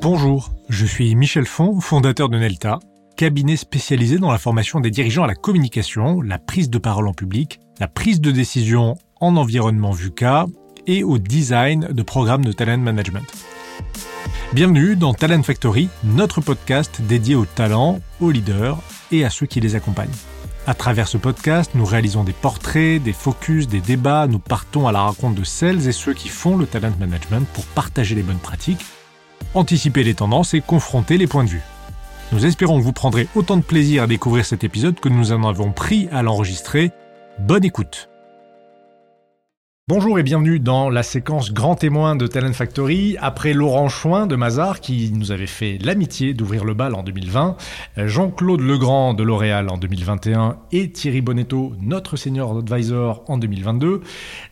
[0.00, 2.78] Bonjour, je suis Michel Font, fondateur de Nelta,
[3.16, 7.12] cabinet spécialisé dans la formation des dirigeants à la communication, la prise de parole en
[7.12, 10.46] public, la prise de décision en environnement VUCA
[10.86, 13.26] et au design de programmes de talent management.
[14.52, 18.78] Bienvenue dans Talent Factory, notre podcast dédié aux talents, aux leaders
[19.10, 20.08] et à ceux qui les accompagnent.
[20.68, 24.92] À travers ce podcast, nous réalisons des portraits, des focus, des débats, nous partons à
[24.92, 28.38] la rencontre de celles et ceux qui font le talent management pour partager les bonnes
[28.38, 28.86] pratiques
[29.58, 31.62] anticiper les tendances et confronter les points de vue.
[32.32, 35.44] Nous espérons que vous prendrez autant de plaisir à découvrir cet épisode que nous en
[35.44, 36.92] avons pris à l'enregistrer.
[37.38, 38.08] Bonne écoute
[39.88, 43.16] Bonjour et bienvenue dans la séquence Grand témoin de Talent Factory.
[43.22, 47.56] Après Laurent Chouin de Mazar qui nous avait fait l'amitié d'ouvrir le bal en 2020,
[47.96, 54.02] Jean-Claude Legrand de L'Oréal en 2021 et Thierry Bonetto, notre senior advisor en 2022,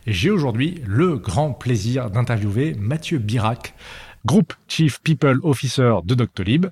[0.07, 3.75] j'ai aujourd'hui le grand plaisir d'interviewer Mathieu Birac,
[4.27, 6.65] Group Chief People Officer de Doctolib.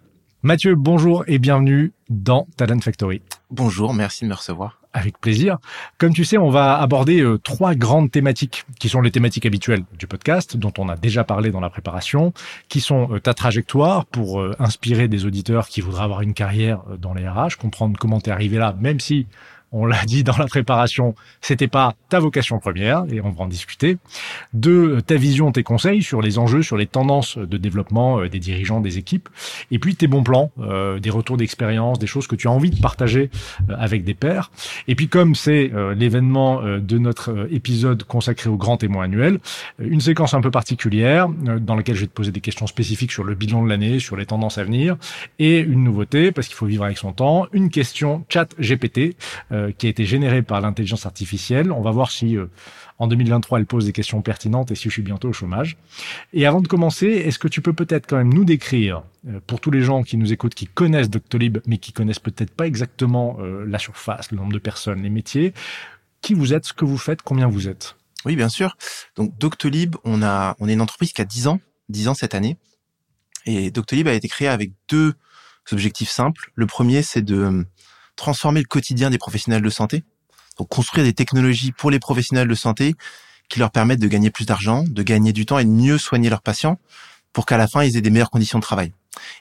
[0.43, 3.21] Mathieu, bonjour et bienvenue dans Talent Factory.
[3.49, 4.81] Bonjour, merci de me recevoir.
[4.91, 5.59] Avec plaisir.
[5.97, 9.85] Comme tu sais, on va aborder euh, trois grandes thématiques qui sont les thématiques habituelles
[9.97, 12.33] du podcast, dont on a déjà parlé dans la préparation,
[12.67, 16.81] qui sont euh, ta trajectoire pour euh, inspirer des auditeurs qui voudraient avoir une carrière
[16.99, 19.27] dans les RH, comprendre comment tu es arrivé là, même si
[19.71, 23.47] on l'a dit dans la préparation, c'était pas ta vocation première et on va en
[23.47, 23.97] discuter.
[24.53, 28.39] Deux, ta vision, tes conseils sur les enjeux, sur les tendances de développement euh, des
[28.39, 29.29] dirigeants, des équipes.
[29.71, 32.69] Et puis tes bons plans, euh, des retours d'expérience, des choses que tu as envie
[32.69, 33.29] de partager
[33.69, 34.51] euh, avec des pairs.
[34.87, 39.39] Et puis comme c'est l'événement de notre épisode consacré au grand témoin annuel,
[39.79, 43.23] une séquence un peu particulière dans laquelle je vais te poser des questions spécifiques sur
[43.23, 44.95] le bilan de l'année, sur les tendances à venir
[45.39, 49.15] et une nouveauté parce qu'il faut vivre avec son temps, une question chat GPT
[49.55, 51.71] euh, qui a été générée par l'intelligence artificielle.
[51.71, 52.47] On va voir si euh,
[52.99, 55.77] en 2023 elle pose des questions pertinentes et si je suis bientôt au chômage.
[56.33, 59.61] Et avant de commencer, est-ce que tu peux peut-être quand même nous décrire, euh, pour
[59.61, 63.37] tous les gens qui nous écoutent, qui connaissent Doctolib, mais qui connaissent peut-être pas exactement
[63.39, 65.53] la surface, le nombre de personnes, les métiers,
[66.21, 67.95] qui vous êtes, ce que vous faites, combien vous êtes?
[68.25, 68.75] Oui, bien sûr.
[69.15, 72.35] Donc Doctolib, on a, on est une entreprise qui a 10 ans, 10 ans cette
[72.35, 72.57] année.
[73.45, 75.13] Et Doctolib a été créé avec deux
[75.71, 76.51] objectifs simples.
[76.55, 77.65] Le premier, c'est de
[78.15, 80.03] transformer le quotidien des professionnels de santé.
[80.57, 82.95] Donc construire des technologies pour les professionnels de santé
[83.49, 86.29] qui leur permettent de gagner plus d'argent, de gagner du temps et de mieux soigner
[86.29, 86.79] leurs patients
[87.33, 88.93] pour qu'à la fin, ils aient des meilleures conditions de travail.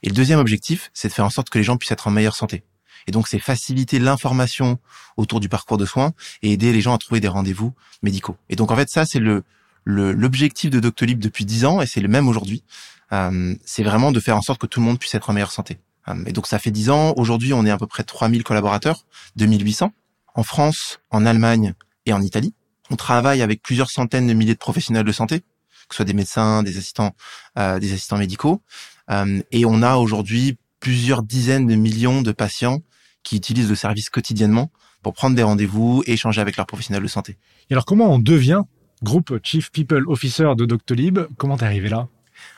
[0.03, 2.11] Et le deuxième objectif, c'est de faire en sorte que les gens puissent être en
[2.11, 2.65] meilleure santé.
[3.07, 4.79] Et donc, c'est faciliter l'information
[5.17, 8.37] autour du parcours de soins et aider les gens à trouver des rendez-vous médicaux.
[8.49, 9.45] Et donc, en fait, ça, c'est le
[9.87, 12.65] l'objectif de Doctolib depuis dix ans et c'est le même aujourd'hui.
[13.13, 15.53] Euh, c'est vraiment de faire en sorte que tout le monde puisse être en meilleure
[15.53, 15.79] santé.
[16.09, 17.15] Euh, et donc ça fait 10 ans.
[17.17, 19.07] Aujourd'hui, on est à peu près 3000 collaborateurs,
[19.37, 19.93] 2800
[20.35, 21.75] en France, en Allemagne
[22.07, 22.55] et en Italie.
[22.91, 26.13] On travaille avec plusieurs centaines de milliers de professionnels de santé, que ce soit des
[26.13, 27.15] médecins, des assistants,
[27.59, 28.63] euh, des assistants médicaux.
[29.11, 32.83] Euh, et on a aujourd'hui plusieurs dizaines de millions de patients
[33.23, 34.71] qui utilisent le service quotidiennement
[35.03, 37.39] pour prendre des rendez-vous et échanger avec leurs professionnels de santé.
[37.71, 38.63] Et alors comment on devient
[39.03, 41.21] groupe Chief People Officer de Doctolib?
[41.37, 42.09] Comment t'es arrivé là?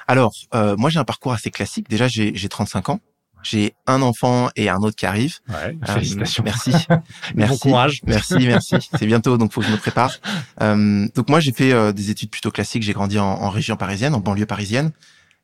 [0.08, 1.88] Alors, euh, moi j'ai un parcours assez classique.
[1.88, 3.00] Déjà, j'ai 35 ans.
[3.48, 5.36] J'ai un enfant et un autre qui arrive.
[5.48, 6.42] Ouais, euh, félicitations.
[6.44, 6.72] merci.
[7.34, 7.52] merci.
[7.52, 8.00] Bon courage.
[8.04, 8.76] Merci, merci.
[8.98, 10.14] C'est bientôt, donc faut que je me prépare.
[10.62, 12.82] Euh, donc moi, j'ai fait euh, des études plutôt classiques.
[12.82, 14.90] J'ai grandi en, en, région parisienne, en banlieue parisienne.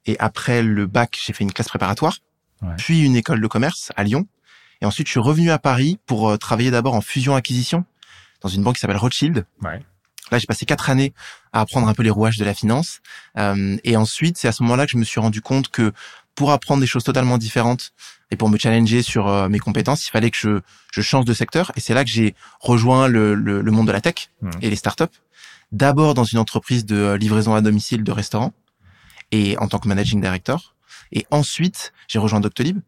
[0.07, 2.19] Et après le bac, j'ai fait une classe préparatoire,
[2.63, 2.75] ouais.
[2.77, 4.27] puis une école de commerce à Lyon.
[4.81, 7.85] Et ensuite, je suis revenu à Paris pour euh, travailler d'abord en fusion-acquisition
[8.41, 9.47] dans une banque qui s'appelle Rothschild.
[9.63, 9.81] Ouais.
[10.33, 11.13] Là, j'ai passé quatre années
[11.53, 13.01] à apprendre un peu les rouages de la finance.
[13.37, 15.93] Euh, et ensuite, c'est à ce moment-là que je me suis rendu compte que
[16.35, 17.93] pour apprendre des choses totalement différentes
[18.31, 20.61] et pour me challenger sur euh, mes compétences, il fallait que je,
[20.93, 21.73] je change de secteur.
[21.77, 24.51] Et c'est là que j'ai rejoint le, le, le, monde de la tech mmh.
[24.63, 25.05] et les startups.
[25.71, 28.53] D'abord dans une entreprise de euh, livraison à domicile de restaurants
[29.31, 30.75] et en tant que managing director.
[31.13, 32.81] Et ensuite, j'ai rejoint Doctolib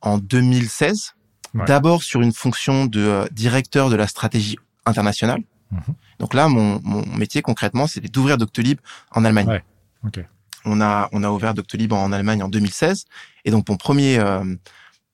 [0.00, 1.14] en 2016.
[1.52, 1.64] Ouais.
[1.66, 5.42] D'abord sur une fonction de euh, directeur de la stratégie internationale.
[5.70, 5.78] Mmh.
[6.20, 8.78] Donc là, mon, mon métier concrètement, c'était d'ouvrir Doctolib
[9.10, 9.48] en Allemagne.
[9.48, 9.64] Ouais.
[10.06, 10.24] Okay
[10.64, 13.06] on a on a ouvert Doctolib en Allemagne en 2016
[13.44, 14.44] et donc mon premier euh,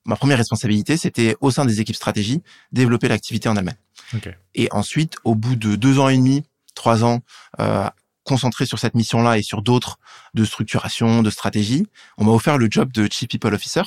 [0.05, 2.41] ma première responsabilité c'était au sein des équipes stratégie
[2.71, 3.77] développer l'activité en Allemagne.
[4.15, 4.35] Okay.
[4.55, 6.43] Et ensuite au bout de deux ans et demi,
[6.75, 7.21] trois ans
[7.59, 7.89] euh,
[8.23, 9.99] concentré sur cette mission-là et sur d'autres
[10.33, 13.83] de structuration, de stratégie, on m'a offert le job de Chief People Officer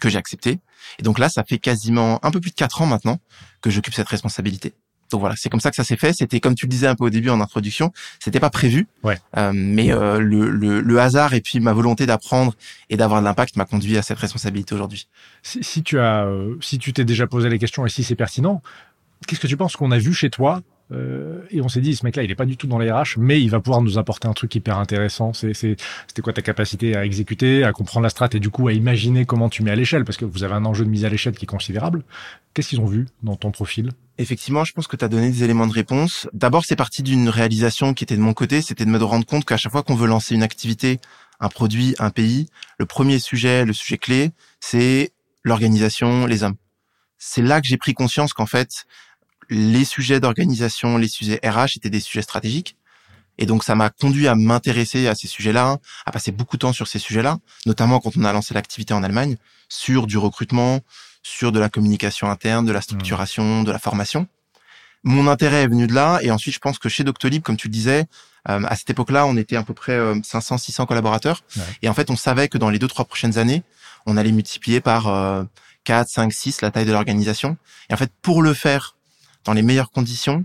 [0.00, 0.60] que j'ai accepté.
[0.98, 3.18] Et donc là, ça fait quasiment un peu plus de quatre ans maintenant
[3.60, 4.74] que j'occupe cette responsabilité.
[5.10, 6.12] Donc voilà, c'est comme ça que ça s'est fait.
[6.12, 8.86] C'était comme tu le disais un peu au début en introduction, c'était pas prévu.
[9.02, 9.18] Ouais.
[9.36, 12.54] Euh, mais euh, le, le, le, hasard et puis ma volonté d'apprendre
[12.90, 15.08] et d'avoir de l'impact m'a conduit à cette responsabilité aujourd'hui.
[15.42, 18.16] Si, si, tu as, euh, si tu t'es déjà posé les questions et si c'est
[18.16, 18.62] pertinent,
[19.26, 22.04] qu'est-ce que tu penses qu'on a vu chez toi Euh, et on s'est dit, ce
[22.04, 24.26] mec-là, il est pas du tout dans les RH, mais il va pouvoir nous apporter
[24.28, 25.32] un truc hyper intéressant.
[25.32, 25.76] C'était
[26.22, 29.48] quoi ta capacité à exécuter, à comprendre la strat et du coup à imaginer comment
[29.48, 31.44] tu mets à l'échelle, parce que vous avez un enjeu de mise à l'échelle qui
[31.44, 32.04] est considérable.
[32.54, 33.90] Qu'est-ce qu'ils ont vu dans ton profil?
[34.16, 36.28] Effectivement, je pense que tu as donné des éléments de réponse.
[36.32, 39.44] D'abord, c'est parti d'une réalisation qui était de mon côté, c'était de me rendre compte
[39.44, 40.98] qu'à chaque fois qu'on veut lancer une activité,
[41.40, 42.48] un produit, un pays,
[42.78, 45.12] le premier sujet, le sujet clé, c'est
[45.44, 46.56] l'organisation, les hommes.
[47.18, 48.86] C'est là que j'ai pris conscience qu'en fait,
[49.50, 52.76] les sujets d'organisation, les sujets RH étaient des sujets stratégiques.
[53.38, 56.72] Et donc, ça m'a conduit à m'intéresser à ces sujets-là, à passer beaucoup de temps
[56.72, 59.36] sur ces sujets-là, notamment quand on a lancé l'activité en Allemagne,
[59.68, 60.80] sur du recrutement,
[61.22, 64.26] sur de la communication interne, de la structuration, de la formation.
[65.04, 67.68] Mon intérêt est venu de là, et ensuite, je pense que chez Doctolib, comme tu
[67.68, 68.06] le disais,
[68.48, 71.42] euh, à cette époque-là, on était à peu près 500-600 euh, collaborateurs,
[71.82, 73.62] et en fait, on savait que dans les deux trois prochaines années,
[74.06, 75.44] on allait multiplier par euh,
[75.84, 77.56] 4, 5, 6 la taille de l'organisation.
[77.88, 78.96] Et en fait, pour le faire
[79.48, 80.44] dans les meilleures conditions,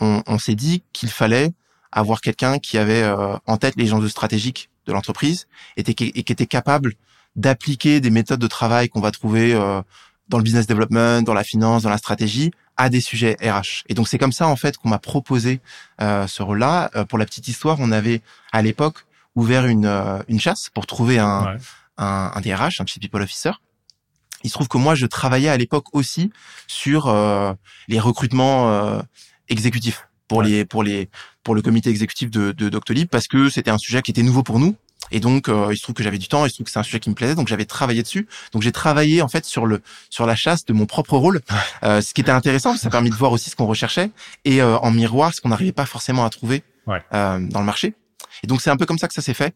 [0.00, 1.52] on, on s'est dit qu'il fallait
[1.92, 5.48] avoir quelqu'un qui avait euh, en tête les enjeux stratégiques de l'entreprise
[5.78, 6.92] et, et, qui était capable
[7.36, 9.80] d'appliquer des méthodes de travail qu'on va trouver euh,
[10.28, 13.84] dans le business development, dans la finance, dans la stratégie, à des sujets RH.
[13.88, 15.60] Et donc c'est comme ça en fait qu'on m'a proposé
[16.02, 16.90] euh, ce rôle-là.
[16.96, 18.20] Euh, pour la petite histoire, on avait
[18.52, 21.56] à l'époque ouvert une, euh, une chasse pour trouver un,
[21.96, 23.52] un, un DRH, un Chief People Officer.
[24.44, 26.30] Il se trouve que moi, je travaillais à l'époque aussi
[26.66, 27.52] sur euh,
[27.88, 29.00] les recrutements euh,
[29.48, 31.08] exécutifs pour les pour les
[31.42, 34.42] pour le comité exécutif de, de Doctolib parce que c'était un sujet qui était nouveau
[34.42, 34.76] pour nous.
[35.10, 36.78] Et donc euh, il se trouve que j'avais du temps il se trouve que c'est
[36.78, 38.28] un sujet qui me plaisait donc j'avais travaillé dessus.
[38.52, 39.80] Donc j'ai travaillé en fait sur le
[40.10, 41.40] sur la chasse de mon propre rôle
[41.82, 44.10] euh, ce qui était intéressant ça a permis de voir aussi ce qu'on recherchait.
[44.44, 47.02] Et euh, en miroir ce qu'on n'arrivait pas forcément à trouver ouais.
[47.10, 47.94] dans le marché.
[48.44, 49.54] Et donc c'est un peu comme ça que ça s'est fait.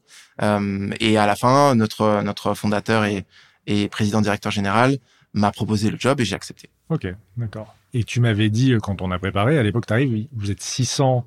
[1.00, 3.25] Et à la fin notre notre fondateur et
[3.67, 4.99] et président directeur général
[5.35, 6.69] m'a proposé le job et j'ai accepté.
[6.88, 7.06] Ok,
[7.37, 7.75] d'accord.
[7.94, 10.62] Et tu m'avais dit, euh, quand on a préparé, à l'époque, tu arrives, vous êtes
[10.62, 11.26] 600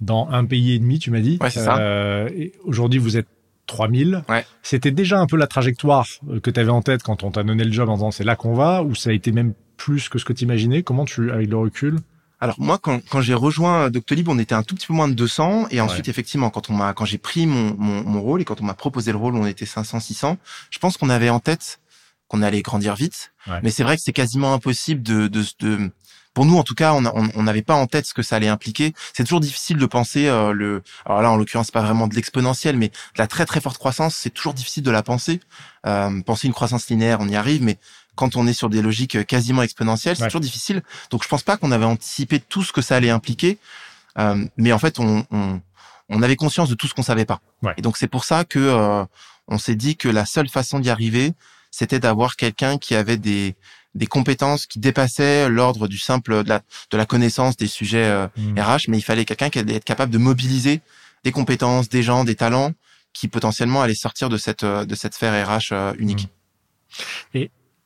[0.00, 1.38] dans un pays et demi, tu m'as dit.
[1.40, 1.78] Ouais, c'est ça.
[1.78, 2.28] Euh,
[2.64, 3.28] Aujourd'hui, vous êtes
[3.66, 4.22] 3000.
[4.28, 4.44] Ouais.
[4.62, 7.42] C'était déjà un peu la trajectoire euh, que tu avais en tête quand on t'a
[7.42, 10.08] donné le job en disant c'est là qu'on va, ou ça a été même plus
[10.08, 11.98] que ce que tu imaginais Comment tu, avec le recul
[12.40, 15.14] alors moi, quand, quand j'ai rejoint Doctolib, on était un tout petit peu moins de
[15.14, 16.10] 200, et ensuite ouais.
[16.10, 18.74] effectivement, quand on m'a, quand j'ai pris mon, mon, mon, rôle et quand on m'a
[18.74, 20.36] proposé le rôle, on était 500, 600.
[20.70, 21.80] Je pense qu'on avait en tête
[22.28, 23.60] qu'on allait grandir vite, ouais.
[23.62, 25.90] mais c'est vrai que c'est quasiment impossible de, de, de,
[26.36, 28.92] pour nous en tout cas, on n'avait pas en tête ce que ça allait impliquer.
[29.14, 30.82] C'est toujours difficile de penser euh, le.
[31.06, 34.14] Alors là, en l'occurrence, pas vraiment de l'exponentiel, mais de la très très forte croissance,
[34.14, 35.40] c'est toujours difficile de la penser.
[35.86, 37.78] Euh, penser une croissance linéaire, on y arrive, mais
[38.16, 40.28] quand on est sur des logiques quasiment exponentielles, c'est Ouais.
[40.28, 40.82] toujours difficile.
[41.10, 43.58] Donc je pense pas qu'on avait anticipé tout ce que ça allait impliquer,
[44.18, 45.60] Euh, mais en fait, on, on,
[46.08, 47.40] on avait conscience de tout ce qu'on savait pas.
[47.62, 47.74] Ouais.
[47.76, 49.04] Et donc c'est pour ça que euh,
[49.46, 51.34] on s'est dit que la seule façon d'y arriver,
[51.70, 53.54] c'était d'avoir quelqu'un qui avait des
[53.94, 56.60] des compétences qui dépassaient l'ordre du simple de la,
[56.90, 58.58] de la connaissance des sujets euh, Mmh.
[58.60, 60.80] RH, mais il fallait quelqu'un qui allait être capable de mobiliser
[61.24, 62.72] des compétences, des gens, des talents
[63.14, 66.28] qui potentiellement allaient sortir de cette euh, de cette sphère RH euh, unique.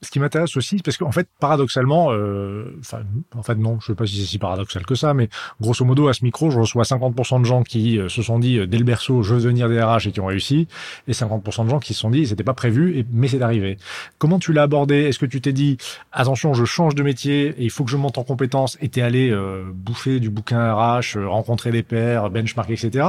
[0.03, 3.01] Ce qui m'intéresse aussi, parce qu'en fait, paradoxalement, euh, enfin,
[3.37, 5.29] en fait, non, je sais pas si c'est si paradoxal que ça, mais
[5.61, 8.59] grosso modo, à ce micro, je reçois 50% de gens qui euh, se sont dit,
[8.59, 10.69] euh, dès le berceau, je veux devenir DRH et qui ont réussi,
[11.07, 13.77] et 50% de gens qui se sont dit, c'était pas prévu, mais c'est arrivé.
[14.19, 15.03] Comment tu l'as abordé?
[15.03, 15.77] Est-ce que tu t'es dit,
[16.13, 19.03] attention, je change de métier, et il faut que je monte en compétences, et t'es
[19.03, 23.07] allé euh, bouffer du bouquin RH, rencontrer des pairs, benchmark, etc.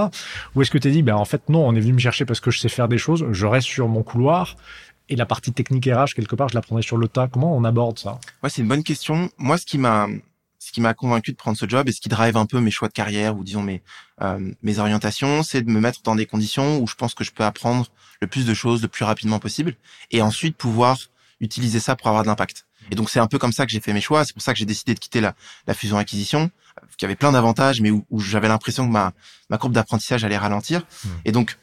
[0.56, 2.42] Ou est-ce que t'es dit, ben, en fait, non, on est venu me chercher parce
[2.42, 4.58] que je sais faire des choses, je reste sur mon couloir,
[5.10, 7.28] et la partie technique RH, quelque part, je l'apprendrai sur le tas.
[7.28, 8.20] Comment on aborde ça?
[8.44, 9.30] Ouais, c'est une bonne question.
[9.38, 10.08] Moi, ce qui m'a
[10.60, 12.70] ce qui m'a convaincu de prendre ce job et ce qui drive un peu mes
[12.70, 13.82] choix de carrière ou disons mes
[14.22, 17.32] euh, mes orientations, c'est de me mettre dans des conditions où je pense que je
[17.32, 17.88] peux apprendre
[18.22, 19.76] le plus de choses le plus rapidement possible
[20.12, 20.98] et ensuite pouvoir
[21.40, 22.68] utiliser ça pour avoir de l'impact.
[22.92, 24.24] Et donc c'est un peu comme ça que j'ai fait mes choix.
[24.24, 25.34] C'est pour ça que j'ai décidé de quitter la,
[25.66, 29.14] la fusion acquisition, euh, qui avait plein d'avantages, mais où, où j'avais l'impression que ma
[29.50, 30.82] ma courbe d'apprentissage allait ralentir.
[30.82, 31.10] Mmh.
[31.26, 31.58] Et donc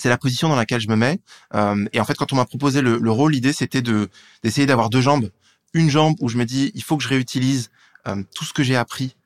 [0.00, 1.20] c'est la position dans laquelle je me mets.
[1.54, 4.08] Euh, et en fait, quand on m'a proposé le, le rôle, l'idée c'était de
[4.42, 5.30] d'essayer d'avoir deux jambes.
[5.74, 7.70] Une jambe où je me dis il faut que je réutilise
[8.06, 9.16] euh, tout ce que j'ai appris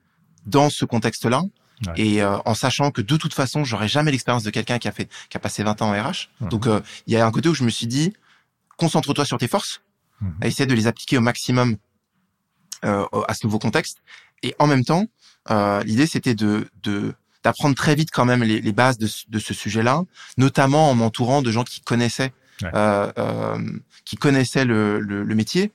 [0.46, 1.42] dans ce contexte-là.
[1.86, 1.92] Ouais.
[1.96, 4.92] Et euh, en sachant que de toute façon, j'aurais jamais l'expérience de quelqu'un qui a
[4.92, 6.28] fait, qui a passé 20 ans en RH.
[6.48, 8.12] Donc, euh, il y a un côté où je me suis dit,
[8.76, 9.82] concentre-toi sur tes forces,
[10.40, 11.76] à essayer de les appliquer au maximum
[12.84, 14.02] euh, à ce nouveau contexte.
[14.42, 15.06] Et en même temps,
[15.50, 17.14] euh, l'idée c'était de, de
[17.44, 20.04] d'apprendre très vite quand même les, les bases de, ce- de ce sujet-là,
[20.38, 22.32] notamment en m'entourant de gens qui connaissaient,
[22.62, 22.70] Ouais.
[22.74, 23.58] euh, euh,
[24.04, 25.72] qui connaissaient le, le, le métier,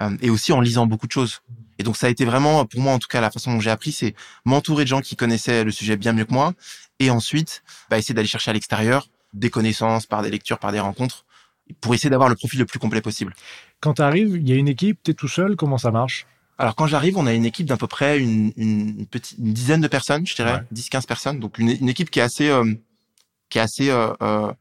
[0.00, 1.40] euh, et aussi en lisant beaucoup de choses.
[1.80, 3.70] Et donc ça a été vraiment, pour moi en tout cas, la façon dont j'ai
[3.70, 6.52] appris, c'est m'entourer de gens qui connaissaient le sujet bien mieux que moi,
[7.00, 10.80] et ensuite bah, essayer d'aller chercher à l'extérieur des connaissances par des lectures, par des
[10.80, 11.24] rencontres,
[11.80, 13.34] pour essayer d'avoir le profil le plus complet possible.
[13.80, 16.26] Quand tu arrives, il y a une équipe, tu es tout seul, comment ça marche?
[16.58, 19.80] Alors quand j'arrive, on a une équipe d'à peu près une, une, petite une dizaine
[19.80, 21.40] de personnes, je dirais, 10-15 personnes.
[21.40, 22.74] Donc une, une, équipe qui est assez euh,
[23.48, 24.52] qui est assez euh, euh,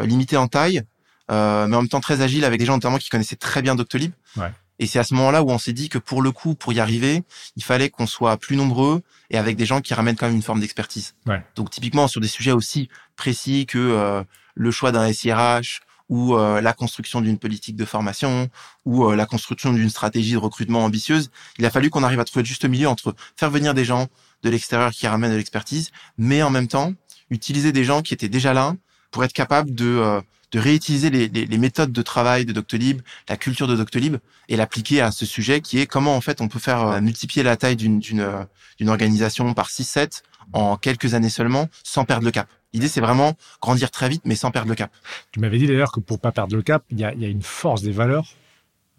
[0.00, 0.82] limitée en taille,
[1.30, 3.74] euh, mais en même temps très agile avec des gens notamment qui connaissaient très bien
[3.74, 4.12] Doctolib.
[4.36, 4.50] Ouais.
[4.78, 6.80] Et c'est à ce moment-là où on s'est dit que pour le coup, pour y
[6.80, 7.22] arriver,
[7.56, 10.42] il fallait qu'on soit plus nombreux et avec des gens qui ramènent quand même une
[10.42, 11.14] forme d'expertise.
[11.26, 11.42] Ouais.
[11.54, 16.60] Donc typiquement sur des sujets aussi précis que euh, le choix d'un SIRH ou euh,
[16.60, 18.48] la construction d'une politique de formation
[18.84, 22.24] ou euh, la construction d'une stratégie de recrutement ambitieuse, il a fallu qu'on arrive à
[22.24, 24.08] trouver le juste milieu entre faire venir des gens
[24.42, 26.92] de l'extérieur qui ramènent de l'expertise, mais en même temps
[27.30, 28.74] utiliser des gens qui étaient déjà là
[29.10, 30.20] pour être capable de euh,
[30.52, 34.18] de réutiliser les, les, les, méthodes de travail de Doctolib, la culture de Doctolib,
[34.48, 37.42] et l'appliquer à ce sujet qui est comment en fait on peut faire euh, multiplier
[37.42, 38.44] la taille d'une euh,
[38.86, 42.48] organisation par 6-7 en quelques années seulement sans perdre le cap.
[42.72, 44.90] L'idée c'est vraiment grandir très vite mais sans perdre le cap.
[45.30, 47.28] Tu m'avais dit d'ailleurs que pour pas perdre le cap, il y a, y a
[47.28, 48.26] une force des valeurs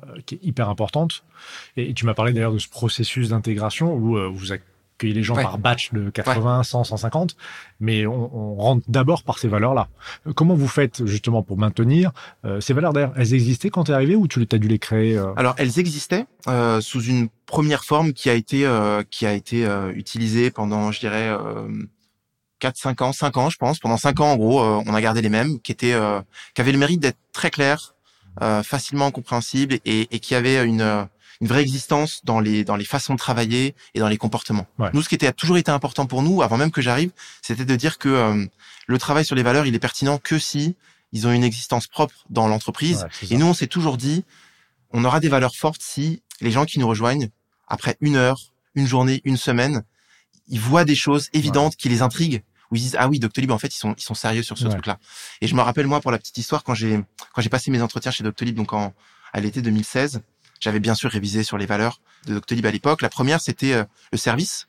[0.04, 1.24] euh, qui est hyper importante.
[1.78, 5.24] Et, et tu m'as parlé d'ailleurs de ce processus d'intégration où euh, vous accueillez les
[5.24, 5.44] gens Ouais.
[5.44, 7.36] par batch de 80, 100, 150,
[7.82, 9.90] mais on, on rentre d'abord par ces valeurs-là.
[10.28, 12.12] Euh, Comment vous faites justement pour maintenir
[12.46, 13.12] euh, ces valeurs d'ailleurs?
[13.18, 15.34] Elles existaient quand tu es arrivé ou tu as dû les créer euh?
[15.36, 19.66] Alors elles existaient euh, sous une première forme qui a été euh, qui a été
[19.66, 21.68] euh, utilisée pendant je dirais euh,
[22.64, 23.80] 4 5 ans, 5 ans je pense.
[23.80, 26.22] Pendant 5 ans en gros, euh, on a gardé les mêmes qui étaient euh,
[26.54, 27.94] qui avaient le mérite d'être très clairs,
[28.42, 31.08] euh, facilement compréhensibles et, et qui avaient une
[31.42, 34.66] une vraie existence dans les dans les façons de travailler et dans les comportements.
[34.80, 34.90] Ouais.
[34.94, 37.66] Nous ce qui était a toujours été important pour nous avant même que j'arrive, c'était
[37.66, 38.46] de dire que euh,
[38.88, 40.78] le travail sur les valeurs, il est pertinent que si
[41.12, 44.24] ils ont une existence propre dans l'entreprise Ouais, et nous, on s'est toujours dit,
[44.92, 47.30] on aura des valeurs fortes si les gens qui nous rejoignent,
[47.68, 48.40] après une heure,
[48.74, 49.84] une journée, une semaine,
[50.48, 52.42] ils voient des choses évidentes qui les intriguent,
[52.72, 54.66] où ils disent, ah oui, Doctolib, en fait, ils sont, ils sont sérieux sur ce
[54.66, 54.72] Ouais.
[54.72, 54.98] truc-là.
[55.42, 57.04] Et je me rappelle, moi, pour la petite histoire, quand j'ai,
[57.34, 58.94] quand j'ai passé mes entretiens chez Doctolib, donc en,
[59.34, 60.22] à l'été 2016,
[60.60, 63.02] j'avais bien sûr révisé sur les valeurs de Doctolib à l'époque.
[63.02, 64.68] La première, c'était euh, le service.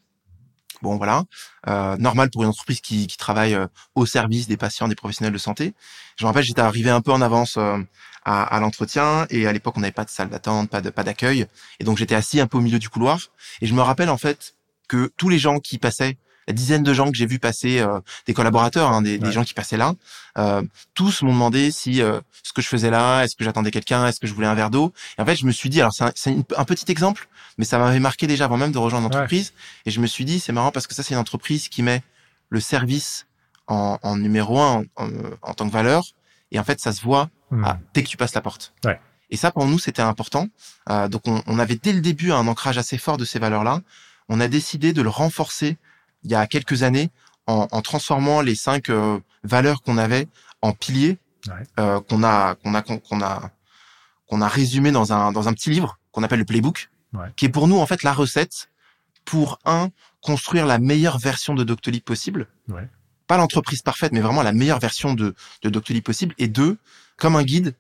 [0.83, 1.25] Bon, voilà.
[1.69, 5.33] Euh, normal pour une entreprise qui, qui travaille euh, au service des patients, des professionnels
[5.33, 5.73] de santé.
[6.17, 7.79] Je me rappelle, j'étais arrivé un peu en avance euh,
[8.25, 11.05] à, à l'entretien et à l'époque, on n'avait pas de salle d'attente, pas de pas
[11.05, 11.47] d'accueil.
[11.81, 13.19] Et donc, j'étais assis un peu au milieu du couloir.
[13.63, 14.57] Et je me rappelle, en fait,
[14.89, 18.01] que tous les gens qui passaient, la dizaine de gens que j'ai vu passer, euh,
[18.27, 19.33] des collaborateurs, hein, des, des Ouais.
[19.33, 19.95] gens qui passaient là,
[20.39, 20.63] euh,
[20.95, 24.21] tous m'ont demandé si euh, ce que je faisais là, est-ce que j'attendais quelqu'un, est-ce
[24.21, 24.93] que je voulais un verre d'eau.
[25.19, 27.79] Et en fait, je me suis dit, alors c'est un, un petit exemple, mais ça
[27.79, 29.53] m'avait marqué déjà avant même de rejoindre l'entreprise.
[29.87, 32.03] Et je me suis dit, c'est marrant parce que ça, c'est une entreprise qui met
[32.51, 33.27] le service
[33.67, 35.11] en, en numéro un en, en-
[35.43, 36.05] en tant que valeur.
[36.53, 37.63] Et en fait, ça se voit Hmm.
[37.67, 38.73] ah, dès que tu passes la porte.
[38.85, 38.99] Ouais.
[39.31, 40.49] Et ça, pour nous, c'était important.
[40.91, 43.81] Euh, donc, on, on avait dès le début un ancrage assez fort de ces valeurs-là.
[44.31, 45.77] On a décidé de le renforcer
[46.25, 47.11] il y a quelques années
[47.47, 50.29] en, en transformant les cinq euh, valeurs qu'on avait
[50.63, 51.53] en piliers Ouais.
[51.79, 53.51] euh, qu'on a qu'on a qu'on a
[54.27, 57.27] qu'on a résumé dans un dans un petit livre qu'on appelle le playbook, Ouais.
[57.37, 58.71] qui est pour nous en fait la recette
[59.27, 59.91] pour un
[60.23, 62.47] construire la meilleure version de Doctolib possible.
[62.69, 62.89] Ouais.
[63.27, 66.35] Pas l'entreprise parfaite, mais vraiment la meilleure version de de Doctolib possible.
[66.39, 66.79] Et deux,
[67.19, 67.75] comme un guide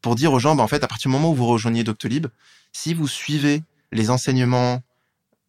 [0.00, 2.28] pour dire aux gens, bah, en fait, à partir du moment où vous rejoignez Doctolib,
[2.72, 4.80] si vous suivez les enseignements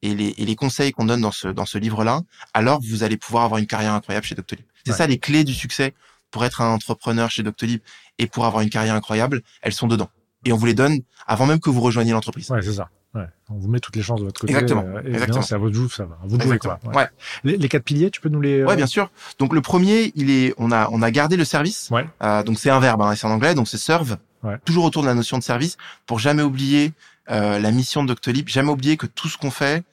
[0.02, 2.22] et les, et les conseils qu'on donne dans ce, dans ce livre-là,
[2.54, 4.66] alors vous allez pouvoir avoir une carrière incroyable chez Doctolib.
[4.86, 4.98] C'est Ouais.
[4.98, 5.94] ça les clés du succès
[6.32, 7.82] pour être un entrepreneur chez Doctolib
[8.18, 10.10] et pour avoir une carrière incroyable, elles sont dedans.
[10.46, 12.50] Et on vous les donne avant même que vous rejoigniez l'entreprise.
[12.50, 12.90] Ouais, c'est ça.
[13.16, 13.24] Ouais.
[13.50, 14.54] On vous met toutes les chances de votre côté.
[14.54, 14.84] Exactement.
[14.86, 15.42] euh, et Exactement.
[15.42, 16.20] C'est à votre joue, ça va.
[16.24, 16.80] À vous de jouer, quoi.
[16.94, 17.08] Ouais.
[17.44, 18.60] Les, les quatre piliers, tu peux nous les.
[18.62, 19.10] euh, Ouais, bien sûr.
[19.40, 21.90] Donc le premier, il est, on a, on a gardé le service.
[21.90, 22.08] Ouais.
[22.22, 24.18] Euh, donc c'est un verbe, hein, c'est en anglais, donc c'est serve.
[24.44, 24.58] Ouais.
[24.64, 25.76] Toujours autour de la notion de service,
[26.06, 26.94] pour jamais oublier
[27.32, 29.84] euh, la mission de Doctolib, jamais oublier que tout ce qu'on fait,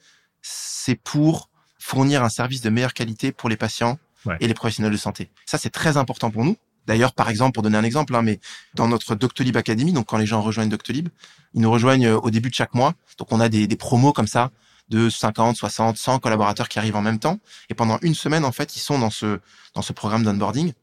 [0.41, 4.35] c'est pour fournir un service de meilleure qualité pour les patients Ouais.
[4.41, 5.29] et les professionnels de santé.
[5.45, 6.57] Ça, c'est très important pour nous.
[6.85, 8.39] D'ailleurs, par exemple, pour donner un exemple, hein, mais
[8.73, 11.07] dans notre Doctolib Academy, donc quand les gens rejoignent Doctolib,
[11.53, 12.93] ils nous rejoignent euh, au début de chaque mois.
[13.19, 14.51] Donc on a des, des promos comme ça
[14.89, 17.39] de 50, 60, 100 collaborateurs qui arrivent en même temps.
[17.69, 19.39] Et pendant une semaine, en fait, ils sont dans ce
[19.75, 20.73] dans ce programme d'onboarding.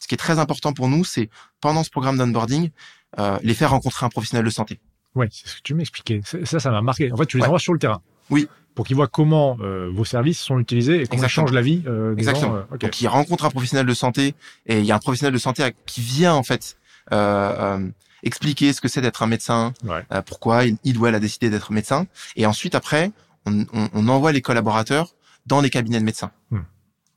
[0.00, 1.28] Ce qui est très important pour nous, c'est
[1.60, 2.70] pendant ce programme d'onboarding,
[3.18, 4.80] euh, les faire rencontrer un professionnel de santé.
[5.14, 6.20] Ouais, c'est ce que tu m'expliquais.
[6.44, 7.12] Ça, ça m'a marqué.
[7.12, 7.46] En fait, tu les Ouais.
[7.48, 8.00] envoies sur le terrain.
[8.30, 8.48] Oui.
[8.74, 12.14] Pour qu'ils voient comment euh, vos services sont utilisés et comment changent la vie euh,
[12.14, 12.52] des Exactement.
[12.54, 12.56] gens.
[12.56, 12.80] euh, ok.
[12.80, 14.34] Donc, ils rencontrent un professionnel de santé
[14.66, 16.76] et il y a un professionnel de santé qui vient en fait
[17.12, 17.88] euh, euh,
[18.24, 20.02] expliquer ce que c'est d'être un médecin, Ouais.
[20.12, 22.06] euh, pourquoi il, il ou elle a décidé d'être médecin.
[22.34, 23.12] Et ensuite, après,
[23.46, 25.14] on, on- on envoie les collaborateurs
[25.46, 26.30] dans les cabinets de médecins.
[26.50, 26.60] Hmm.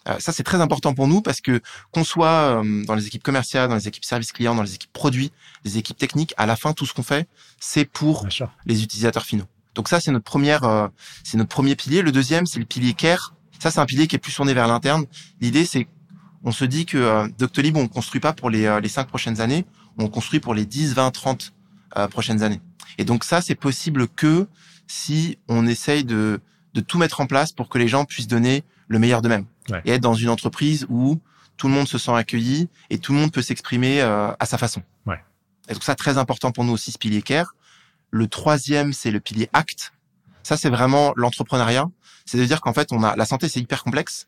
[0.07, 1.61] Euh, ça, c'est très important pour nous parce que
[1.91, 4.93] qu'on soit euh, dans les équipes commerciales, dans les équipes service client, dans les équipes
[4.93, 5.31] produits,
[5.65, 7.27] les équipes techniques, à la fin, tout ce qu'on fait,
[7.59, 9.47] c'est pour Bien les utilisateurs finaux.
[9.75, 10.87] Donc ça, c'est notre première, euh,
[11.23, 12.01] c'est notre premier pilier.
[12.01, 13.35] Le deuxième, c'est le pilier care.
[13.59, 15.05] Ça, c'est un pilier qui est plus tourné vers l'interne.
[15.41, 15.87] L'idée, c'est,
[16.43, 19.41] on se dit que euh, Doctolib, on construit pas pour les, euh, les cinq prochaines
[19.41, 19.65] années,
[19.97, 21.53] on construit pour les 10, 20, 30
[21.97, 22.61] euh, prochaines années.
[22.97, 24.47] Et donc ça, c'est possible que
[24.87, 26.39] si on essaye de,
[26.73, 29.81] de tout mettre en place pour que les gens puissent donner le meilleur d'eux-mêmes Ouais.
[29.83, 31.19] et être dans une entreprise où
[31.57, 34.57] tout le monde se sent accueilli et tout le monde peut s'exprimer euh, à sa
[34.57, 34.81] façon.
[35.05, 35.21] Ouais.
[35.67, 37.53] Et donc ça, très important pour nous aussi, ce pilier care.
[38.11, 39.91] Le troisième, c'est le pilier acte.
[40.43, 41.89] Ça, c'est vraiment l'entrepreneuriat.
[42.25, 44.27] C'est de dire qu'en fait, on a la santé, c'est hyper complexe.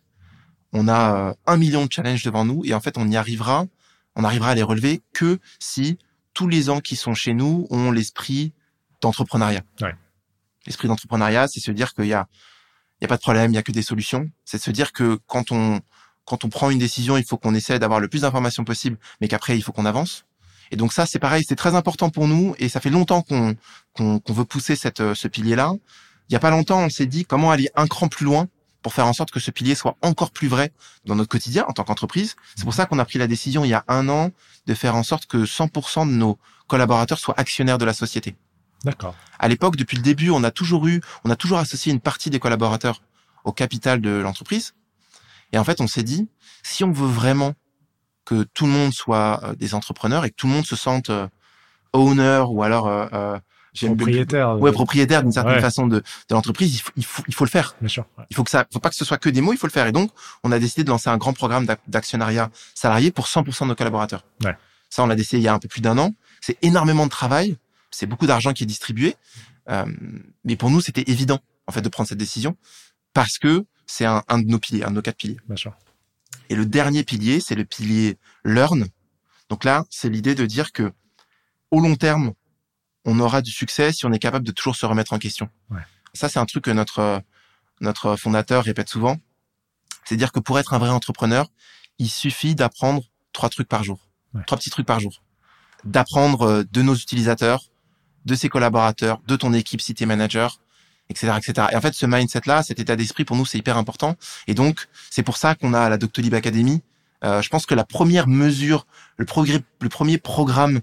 [0.74, 3.66] On a euh, un million de challenges devant nous et en fait, on y arrivera,
[4.16, 5.98] on arrivera à les relever que si
[6.34, 8.52] tous les gens qui sont chez nous ont l'esprit
[9.02, 9.62] d'entrepreneuriat.
[9.82, 9.96] Ouais.
[10.66, 12.28] L'esprit d'entrepreneuriat, c'est se dire qu'il y a,
[13.00, 14.30] il y a pas de problème, il y a que des solutions.
[14.46, 15.80] C'est de se dire que quand on,
[16.26, 19.28] quand on prend une décision, il faut qu'on essaie d'avoir le plus d'informations possible, mais
[19.28, 20.26] qu'après, il faut qu'on avance.
[20.72, 23.56] Et donc ça, c'est pareil, c'est très important pour nous et ça fait longtemps qu'on
[23.94, 25.74] qu'on veut pousser cette, euh, ce pilier-là.
[26.30, 28.48] Il y a pas longtemps, on s'est dit comment aller un cran plus loin
[28.82, 30.72] pour faire en sorte que ce pilier soit encore plus vrai
[31.06, 32.36] dans notre quotidien en tant qu'entreprise.
[32.56, 34.30] C'est pour ça qu'on a pris la décision il y a un an
[34.68, 36.38] de faire en sorte que 100% de nos
[36.68, 38.36] collaborateurs soient actionnaires de la société.
[38.84, 39.16] D'accord.
[39.40, 42.30] À l'époque, depuis le début, on a toujours eu, on a toujours associé une partie
[42.30, 43.02] des collaborateurs
[43.44, 44.74] au capital de l'entreprise.
[45.52, 46.28] Et en fait, on s'est dit,
[46.64, 47.54] si on veut vraiment
[48.26, 51.10] que tout le monde soit euh, des entrepreneurs et que tout le monde se sente
[51.10, 51.28] euh,
[51.94, 53.40] owner ou alors euh, euh,
[53.82, 54.60] Propriétaire.
[54.60, 55.62] ouais, propriétaire d'une certaine Ouais.
[55.62, 57.76] façon de, de l'entreprise, il faut, il, faut, il faut le faire.
[57.80, 58.06] Bien sûr.
[58.18, 58.26] ouais.
[58.30, 59.72] Il faut que ça, faut pas que ce soit que des mots, il faut le
[59.72, 59.86] faire.
[59.88, 60.12] Et donc,
[60.44, 63.76] on a décidé de lancer un grand programme d'ac- d'actionnariat salarié pour 100% de nos
[63.76, 64.26] collaborateurs.
[64.44, 64.58] Ouais.
[64.90, 66.14] Ça, on l'a décidé il y a un peu plus d'un an.
[66.42, 67.58] C'est énormément de travail.
[67.92, 69.16] C'est beaucoup d'argent qui est distribué.
[69.70, 69.86] Euh,
[70.44, 72.58] mais pour nous, c'était évident, en fait, de prendre cette décision
[73.14, 75.38] parce que c'est un, un de nos piliers, un de nos quatre piliers.
[75.48, 75.74] Bien sûr.
[76.50, 78.88] Et le dernier pilier, c'est le pilier learn.
[79.50, 80.92] Donc là, c'est l'idée de dire que
[81.72, 82.34] au long terme,
[83.06, 85.50] on aura du succès si on est capable de toujours se remettre en question.
[85.70, 85.82] Ouais.
[86.14, 87.22] Ça, c'est un truc que notre
[87.82, 89.18] notre fondateur répète souvent.
[90.06, 91.48] C'est dire que pour être un vrai entrepreneur,
[91.98, 94.00] il suffit d'apprendre trois trucs par jour,
[94.34, 94.44] Ouais.
[94.46, 95.24] trois petits trucs par jour,
[95.86, 97.64] d'apprendre euh, de nos utilisateurs,
[98.26, 100.60] de ses collaborateurs, de ton équipe si t'es manager,
[101.10, 101.68] etc., etc.
[101.72, 104.16] Et en fait, ce mindset-là, cet état d'esprit, pour nous, c'est hyper important.
[104.48, 106.82] Et donc, c'est pour ça qu'on a la Doctolib Academy.
[107.24, 108.86] Euh, je pense que la première mesure,
[109.18, 110.82] le, progrès, le premier programme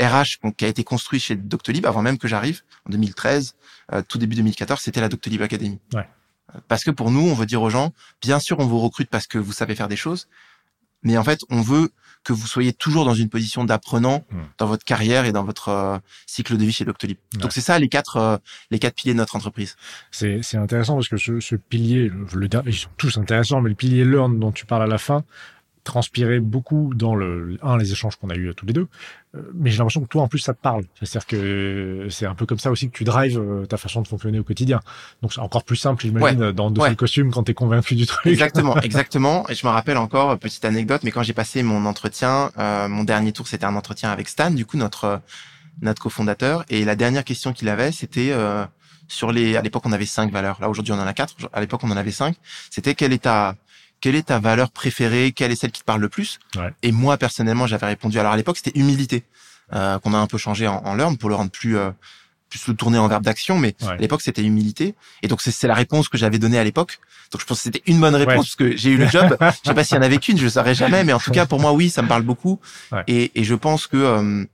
[0.00, 3.54] RH qui a été construit chez Doctolib, avant même que j'arrive, en 2013,
[3.92, 5.78] euh, tout début 2014, c'était la Doctolib Academy.
[5.94, 6.08] Ouais.
[6.54, 9.08] Euh, Parce que pour nous, on veut dire aux gens, bien sûr, on vous recrute
[9.08, 10.28] parce que vous savez faire des choses,
[11.02, 11.90] mais en fait, on veut
[12.26, 14.42] que vous soyez toujours dans une position d'apprenant Hmm.
[14.58, 17.16] dans votre carrière et dans votre euh, cycle de vie chez Doctolib.
[17.34, 17.40] Ouais.
[17.40, 18.36] Donc c'est ça les quatre euh,
[18.72, 19.76] les quatre piliers de notre entreprise.
[20.10, 23.60] C'est c'est intéressant parce que ce, ce pilier, le, le dernier- ils sont tous intéressants,
[23.60, 25.24] mais le pilier learn dont tu parles à la fin
[25.86, 28.88] transpirait beaucoup dans le un les échanges qu'on a eu tous les deux.
[29.34, 30.84] Euh, mais j'ai l'impression que toi en plus ça te parle.
[31.00, 34.08] C'est-à-dire que c'est un peu comme ça aussi que tu drives euh, ta façon de
[34.08, 34.80] fonctionner au quotidien.
[35.22, 36.94] Donc c'est encore plus simple, j'imagine, dans de Ouais.
[36.94, 38.26] costume quand t'es convaincu du truc.
[38.26, 39.48] Exactement, exactement.
[39.48, 43.04] Et je me rappelle encore petite anecdote, mais quand j'ai passé mon entretien, euh, mon
[43.04, 45.16] dernier tour, c'était un entretien avec Stan, du coup notre euh,
[45.82, 48.64] notre cofondateur, et la dernière question qu'il avait, c'était euh,
[49.08, 49.56] sur les.
[49.56, 50.58] À l'époque, on avait cinq valeurs.
[50.60, 51.34] Là, aujourd'hui, on en a quatre.
[51.52, 52.34] À l'époque, on en avait cinq.
[52.70, 53.54] C'était quelle est ta
[54.00, 56.72] quelle est ta valeur préférée Quelle est celle qui te parle le plus Ouais.
[56.82, 58.18] Et moi, personnellement, j'avais répondu.
[58.18, 59.24] Alors à l'époque, c'était humilité,
[59.72, 61.90] euh, qu'on a un peu changé en, en learn pour le rendre plus euh,
[62.48, 63.88] plus le tourner en verbe d'action, mais Ouais.
[63.88, 64.94] à l'époque, c'était humilité.
[65.22, 67.00] Et donc, c'est- la réponse que j'avais donnée à l'époque.
[67.32, 68.36] Donc, je pense que c'était une bonne réponse Ouais.
[68.36, 69.36] parce que j'ai eu le job.
[69.64, 71.32] je sais pas s'il y en avait qu'une, je le saurais jamais, mais en tout
[71.32, 72.60] cas, pour moi, oui, ça me parle beaucoup.
[72.92, 73.02] Ouais.
[73.08, 74.44] Et, et je pense que euh,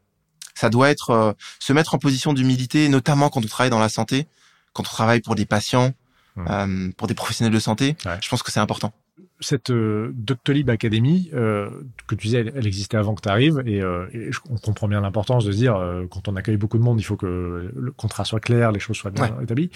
[0.54, 3.90] ça doit être euh, se mettre en position d'humilité, notamment quand on travaille dans la
[3.90, 4.26] santé,
[4.72, 5.92] quand on travaille pour des patients,
[6.38, 7.94] euh, pour des professionnels de santé.
[8.06, 8.16] Ouais.
[8.22, 8.94] Je pense que c'est important.
[9.42, 11.68] Cette euh, Doctolib Academy, euh,
[12.06, 14.88] que tu disais, elle, elle existait avant que tu arrives, et, euh, et on comprend
[14.88, 17.72] bien l'importance de se dire, euh, quand on accueille beaucoup de monde, il faut que
[17.74, 19.70] le contrat soit clair, les choses soient bien établies.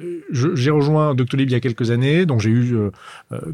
[0.00, 2.90] Euh, J'ai rejoint Doctolib il y a quelques années, donc j'ai eu euh,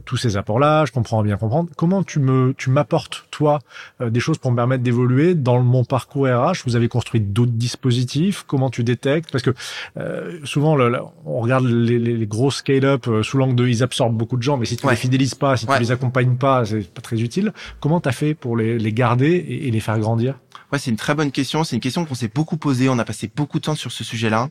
[0.04, 1.70] tous ces apports-là, je comprends bien comprendre.
[1.76, 3.58] Comment tu me, tu m'apportes toi
[4.00, 7.52] euh, des choses pour me permettre d'évoluer dans mon parcours RH Vous avez construit d'autres
[7.52, 9.30] dispositifs Comment tu détectes?
[9.30, 9.50] Parce que
[9.98, 13.66] euh, souvent, le- le- on regarde les, les, les gros scale-up euh, sous l'angle de
[13.68, 14.92] ils absorbent beaucoup de gens, mais si tu Ouais.
[14.94, 15.76] les fidélises pas, si Ouais.
[15.76, 17.52] tu les accompagnes pas, c'est pas très utile.
[17.80, 20.38] Comment t'as fait pour les, les garder et, et les faire grandir?
[20.72, 21.64] Ouais, c'est une très bonne question.
[21.64, 22.88] C'est une question qu'on s'est beaucoup posée.
[22.88, 24.48] On a passé beaucoup de temps sur ce sujet-là,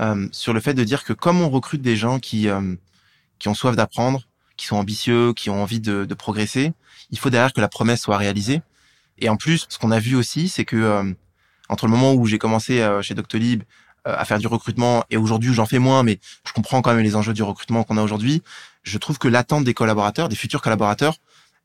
[0.00, 2.74] euh, sur le fait de dire que comme on recrute des gens qui euh,
[3.38, 4.22] qui ont soif d'apprendre,
[4.56, 6.72] qui sont ambitieux, qui ont envie de, de progresser,
[7.10, 8.62] il faut derrière que la promesse soit réalisée.
[9.18, 11.04] Et en plus, ce qu'on a vu aussi, c'est que euh,
[11.68, 13.62] entre le moment où j'ai commencé euh, chez Doctolib
[14.06, 16.94] euh, à faire du recrutement et aujourd'hui où j'en fais moins, mais je comprends quand
[16.94, 18.42] même les enjeux du recrutement qu'on a aujourd'hui,
[18.88, 21.16] je trouve que l'attente des collaborateurs, des futurs collaborateurs,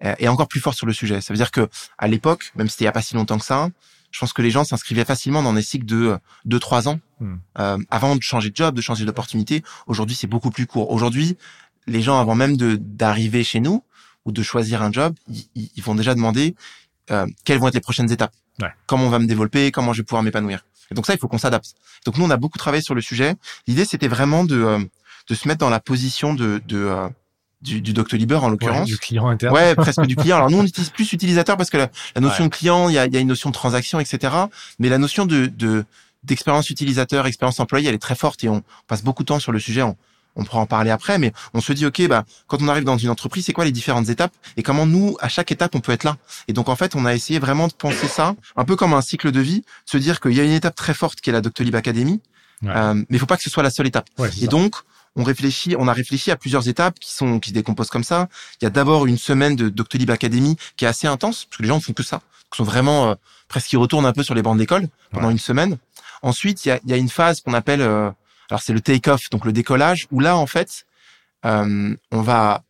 [0.04, 1.22] euh, est encore plus forte sur le sujet.
[1.22, 3.38] Ça veut dire que à l'époque, même si c'était il y a pas si longtemps
[3.38, 3.70] que ça,
[4.12, 7.36] je pense que les gens s'inscrivaient facilement dans des cycles de 2-3 ans Hmm.
[7.60, 9.64] euh, avant de changer de job, de changer d'opportunité.
[9.88, 10.92] Aujourd'hui, c'est beaucoup plus court.
[10.92, 11.38] Aujourd'hui,
[11.88, 13.82] les gens, avant même de d'arriver chez nous
[14.26, 15.16] ou de choisir un job,
[15.56, 16.54] ils vont déjà demander
[17.12, 18.34] euh, quelles vont être les prochaines étapes.
[18.62, 18.70] Ouais.
[18.88, 20.66] Comment on va me développer, comment je vais pouvoir m'épanouir.
[20.92, 21.76] Et donc ça, il faut qu'on s'adapte.
[22.06, 23.36] Donc nous, on a beaucoup travaillé sur le sujet.
[23.68, 24.80] L'idée, c'était vraiment de euh,
[25.30, 27.08] de se mettre dans la position de, de euh,
[27.62, 28.88] du, du Doctolib en l'occurrence.
[28.88, 29.54] du client interne.
[29.54, 30.38] Ouais, presque du client.
[30.38, 32.98] Alors nous, on utilise plus utilisateur parce que la, la notion de client, il y
[32.98, 34.34] a, y a, une notion de transaction, etc.
[34.80, 35.86] Mais la notion de, de
[36.24, 39.52] d'expérience utilisateur, expérience employée, elle est très forte et on passe beaucoup de temps sur
[39.52, 39.82] le sujet.
[39.82, 39.98] On,
[40.36, 42.98] on pourra en parler après, mais on se dit, OK, bah, quand on arrive dans
[42.98, 45.92] une entreprise, c'est quoi les différentes étapes et comment nous, à chaque étape, on peut
[45.92, 46.18] être là?
[46.48, 49.02] Et donc, en fait, on a essayé vraiment de penser ça un peu comme un
[49.02, 51.42] cycle de vie, se dire qu'il y a une étape très forte qui est la
[51.42, 52.22] Doctolib Academy,
[52.66, 54.08] euh, mais il faut pas que ce soit la seule étape.
[54.18, 54.48] Ouais, et ça.
[54.48, 54.76] donc,
[55.16, 58.30] on réfléchit, on a réfléchi à plusieurs étapes qui sont qui se décomposent comme ça.
[58.62, 61.62] Il y a d'abord une semaine de Doctolib Academy qui est assez intense parce que
[61.64, 62.22] les gens ne font que ça,
[62.54, 63.16] Ils sont vraiment euh,
[63.48, 65.34] presque ils retournent un peu sur les bancs d'école pendant Ouais.
[65.34, 65.78] une semaine.
[66.22, 68.10] Ensuite, il y a, il y a une phase qu'on appelle euh,
[68.50, 70.86] alors c'est le take-off, donc le décollage, où là en fait
[71.46, 72.64] euh, on va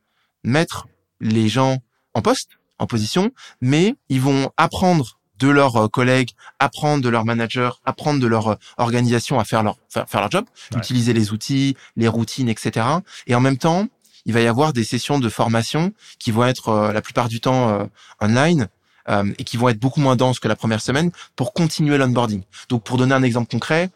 [0.43, 0.87] mettre
[1.21, 1.77] les gens
[2.13, 7.25] en poste, en position, mais ils vont apprendre de leurs euh, collègues, apprendre de leurs
[7.25, 10.79] managers, apprendre de leur euh, organisation à faire leur faire, faire leur job, Ouais.
[10.79, 12.85] utiliser les outils, les routines, etc.
[13.27, 13.87] Et en même temps,
[14.25, 17.41] il va y avoir des sessions de formation qui vont être euh, la plupart du
[17.41, 17.85] temps euh,
[18.21, 18.69] online
[19.09, 22.43] euh, et qui vont être beaucoup moins denses que la première semaine pour continuer l'onboarding.
[22.69, 23.89] Donc, pour donner un exemple concret,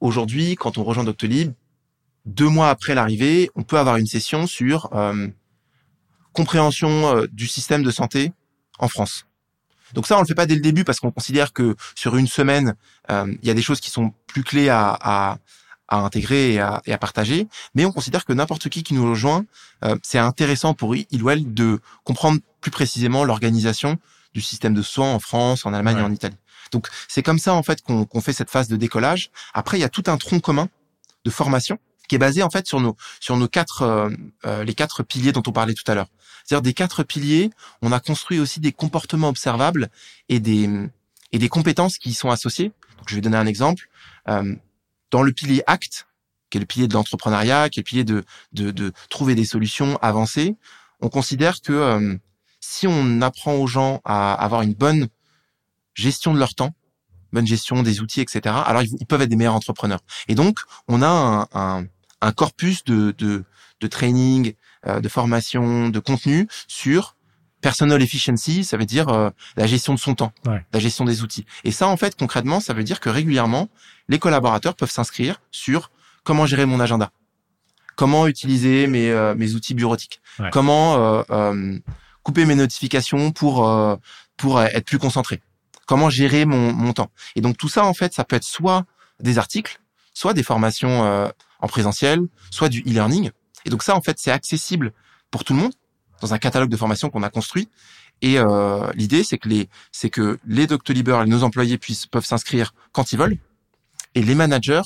[0.00, 1.52] aujourd'hui, quand on rejoint Doctolib,
[2.26, 5.28] deux mois après l'arrivée, on peut avoir une session sur euh,
[6.34, 8.32] compréhension du système de santé
[8.78, 9.24] en France.
[9.94, 12.26] Donc ça, on le fait pas dès le début parce qu'on considère que sur une
[12.28, 12.74] semaine,
[13.10, 15.38] euh, il y a des choses qui sont plus clés à, à,
[15.88, 17.48] à intégrer et à, et à partager.
[17.74, 19.44] Mais on considère que n'importe qui qui nous rejoint,
[19.84, 23.98] euh, c'est intéressant pour il ou elle de comprendre plus précisément l'organisation
[24.34, 26.02] du système de soins en France, en Allemagne Ouais.
[26.02, 26.36] et en Italie.
[26.70, 29.30] Donc c'est comme ça en fait qu'on qu'on fait cette phase de décollage.
[29.52, 30.68] Après, il y a tout un tronc commun
[31.24, 31.78] de formation
[32.08, 34.08] qui est basé en fait sur nos sur nos quatre euh,
[34.46, 36.08] euh, les quatre piliers dont on parlait tout à l'heure.
[36.44, 37.50] C'est-à-dire des quatre piliers,
[37.82, 39.88] on a construit aussi des comportements observables
[40.28, 40.68] et des
[41.34, 42.72] et des compétences qui y sont associées.
[42.98, 43.88] Donc je vais donner un exemple.
[44.28, 44.54] Euh,
[45.10, 46.06] dans le pilier acte,
[46.50, 49.44] qui est le pilier de l'entrepreneuriat, qui est le pilier de de, de trouver des
[49.44, 50.56] solutions avancées,
[51.00, 52.16] on considère que euh,
[52.60, 55.08] si on apprend aux gens à avoir une bonne
[55.94, 56.74] gestion de leur temps,
[57.32, 58.54] bonne gestion des outils, etc.
[58.64, 60.00] Alors ils, peuvent être des meilleurs entrepreneurs.
[60.28, 61.86] Et donc on a un, un,
[62.20, 63.44] un corpus de, de,
[63.82, 64.54] de training,
[64.86, 67.16] euh, de formation, de contenu sur
[67.60, 70.64] personal efficiency, ça veut dire euh, la gestion de son temps, Ouais.
[70.72, 71.44] la gestion des outils.
[71.64, 73.68] Et ça, en fait, concrètement, ça veut dire que régulièrement,
[74.08, 75.90] les collaborateurs peuvent s'inscrire sur
[76.24, 77.10] comment gérer mon agenda,
[77.96, 80.48] comment utiliser mes, euh, mes outils bureautiques, Ouais.
[80.52, 81.78] comment euh, euh,
[82.22, 83.96] couper mes notifications pour euh,
[84.36, 85.40] pour être plus concentré,
[85.86, 87.10] comment gérer mon, mon temps.
[87.36, 88.84] Et donc tout ça, en fait, ça peut être soit
[89.20, 89.78] des articles,
[90.14, 91.28] soit des formations euh,
[91.60, 92.18] en présentiel,
[92.50, 93.30] soit du e-learning.
[93.64, 94.92] Et donc ça, en fait, c'est accessible
[95.30, 95.72] pour tout le monde
[96.20, 97.68] dans un catalogue de formations qu'on a construit.
[98.20, 102.24] Et euh, l'idée, c'est que les, c'est que les Doctolibers et nos employés puissent peuvent
[102.24, 103.38] s'inscrire quand ils veulent,
[104.14, 104.82] et les managers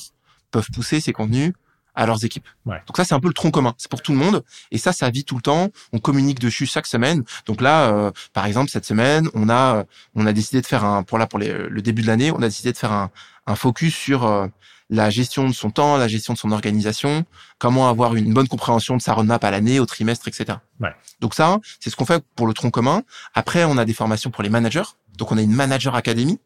[0.49, 1.53] peuvent pousser ces contenus
[1.93, 2.47] à leurs équipes.
[2.65, 2.81] Ouais.
[2.87, 3.73] Donc ça, c'est un peu le tronc commun.
[3.77, 4.43] C'est pour tout le monde.
[4.69, 5.69] Et ça, ça vit tout le temps.
[5.93, 7.23] On communique dessus chaque semaine.
[7.47, 11.01] Donc là, euh, par exemple, cette semaine, on a, on a décidé de faire un,
[11.01, 13.09] pour là, pour les- le début de l'année, on a décidé de faire un,
[13.47, 14.47] un focus sur euh,
[14.89, 17.25] la gestion de son temps, la gestion de son organisation,
[17.59, 20.59] comment avoir une bonne compréhension de sa roadmap à l'année, au trimestre, etc.
[20.79, 20.95] Ouais.
[21.19, 23.03] Donc ça, c'est ce qu'on fait pour le tronc commun.
[23.33, 24.83] Après, on a des formations pour les managers.
[25.17, 26.39] Donc on a une manager academy.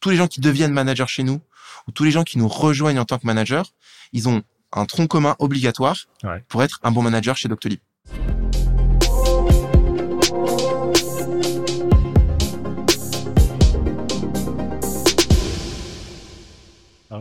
[0.00, 1.40] Tous les gens qui deviennent managers chez nous,
[1.86, 3.72] ou tous les gens qui nous rejoignent en tant que manager,
[4.12, 6.42] ils ont un tronc commun obligatoire Ouais.
[6.48, 7.80] pour être un bon manager chez Doctolib.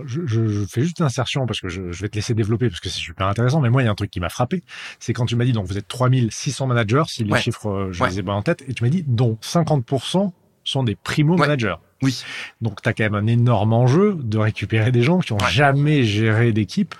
[0.01, 2.33] Alors, je, je, je fais juste une insertion parce que je, je vais te laisser
[2.33, 3.61] développer parce que c'est super intéressant.
[3.61, 4.63] Mais moi, il y a un truc qui m'a frappé.
[4.99, 7.41] C'est quand tu m'as dit, donc vous êtes 3600 managers, si les Ouais.
[7.41, 8.09] chiffres, euh, je Ouais.
[8.09, 10.33] les ai pas en tête, et tu m'as dit, dont 50%
[10.63, 11.75] sont des primo-managers.
[12.03, 12.23] Oui.
[12.61, 16.03] Donc, tu as quand même un énorme enjeu de récupérer des gens qui ont jamais
[16.03, 16.95] géré d'équipe.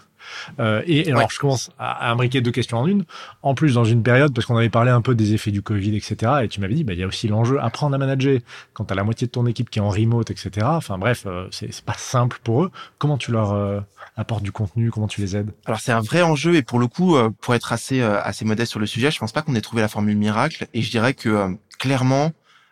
[0.60, 1.28] Euh, et alors, Ouais.
[1.32, 3.06] je commence à, à imbriquer deux questions en une.
[3.44, 5.96] En plus, dans une période, parce qu'on avait parlé un peu des effets du Covid,
[5.96, 6.32] etc.
[6.44, 8.40] Et tu m'avais dit, bah, il y a aussi l'enjeu apprendre à manager
[8.74, 10.66] quand tu as la moitié de ton équipe qui est en remote, etc.
[10.72, 12.72] Enfin bref, euh, c'est c'est pas simple pour eux.
[12.98, 13.80] Comment tu leur euh,
[14.18, 14.92] apportes du contenu?
[14.92, 15.52] Comment tu les aides?
[15.66, 18.46] Alors c'est un vrai enjeu et pour le coup, euh, pour être assez euh, assez
[18.46, 20.90] modeste sur le sujet, je pense pas qu'on ait trouvé la formule miracle et je
[20.92, 22.32] dirais que euh, clairement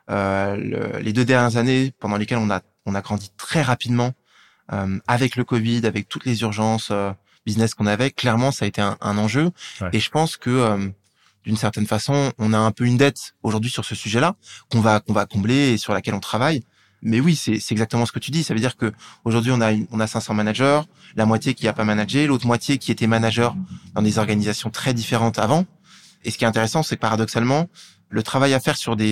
[0.09, 4.13] euh, le- les deux dernières années pendant lesquelles on a on a grandi très rapidement
[4.73, 7.11] euh, avec le Covid, avec toutes les urgences euh,
[7.49, 9.45] business qu'on avait, clairement ça a été un, un enjeu
[9.81, 9.89] Ouais.
[9.93, 10.87] et je pense que euh,
[11.45, 14.35] d'une certaine façon, on a un peu une dette aujourd'hui sur ce sujet-là
[14.69, 16.61] qu'on va qu'on va combler et sur laquelle on travaille.
[17.01, 18.43] Mais oui, c'est c'est exactement ce que tu dis.
[18.43, 18.91] Ça veut dire que
[19.27, 20.81] aujourd'hui on a une- on a 500 managers,
[21.15, 23.55] la moitié qui a pas managé, l'autre moitié qui était manager
[23.95, 25.63] dans des organisations très différentes avant.
[26.25, 27.67] Et ce qui est intéressant, c'est que paradoxalement,
[28.09, 29.11] le travail à faire sur des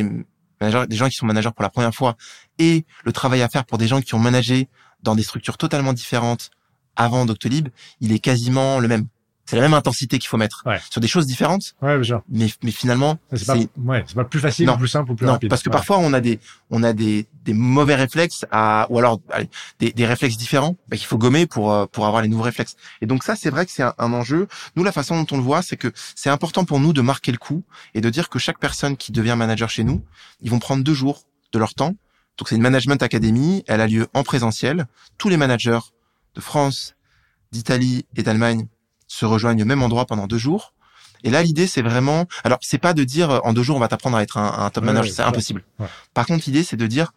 [0.60, 2.17] des gens qui sont managers pour la première fois,
[2.58, 4.67] et le travail à faire pour des gens qui ont managé
[5.04, 6.50] dans des structures totalement différentes
[6.97, 7.69] avant Doctolib,
[8.01, 9.07] il est quasiment le même
[9.47, 11.73] c'est la même intensité qu'il faut mettre sur des choses différentes.
[11.81, 12.21] Ouais, bien sûr.
[12.29, 15.39] Mais, mais finalement, c'est pas, ouais, pas plus facile, ou plus simple ou plus non,
[15.49, 19.21] Parce que parfois on a des, on a des, des mauvais réflexes à, ou alors
[19.31, 22.43] allez, des, des réflexes différents bah, qu'il faut gommer pour euh, pour avoir les nouveaux
[22.43, 22.75] réflexes.
[23.01, 24.49] Et donc ça, c'est vrai que c'est un, un, enjeu.
[24.75, 27.31] Nous, la façon dont on le voit, c'est que c'est important pour nous de marquer
[27.31, 30.03] le coup et de dire que chaque personne qui devient manager chez nous,
[30.41, 31.95] ils vont prendre deux jours de leur temps.
[32.38, 33.63] Donc c'est une management academy.
[33.67, 34.88] Elle a lieu en présentiel.
[35.17, 35.79] Tous les managers
[36.38, 36.95] de France,
[37.52, 38.67] d'Italie et d'Allemagne
[39.08, 40.73] se rejoignent au même endroit pendant deux jours.
[41.23, 43.80] Et là, l'idée, c'est vraiment, alors, c'est pas de dire euh, en deux jours on
[43.80, 45.63] va t'apprendre à être un, top manager, c'est impossible.
[46.13, 47.12] Par contre, l'idée, c'est de dire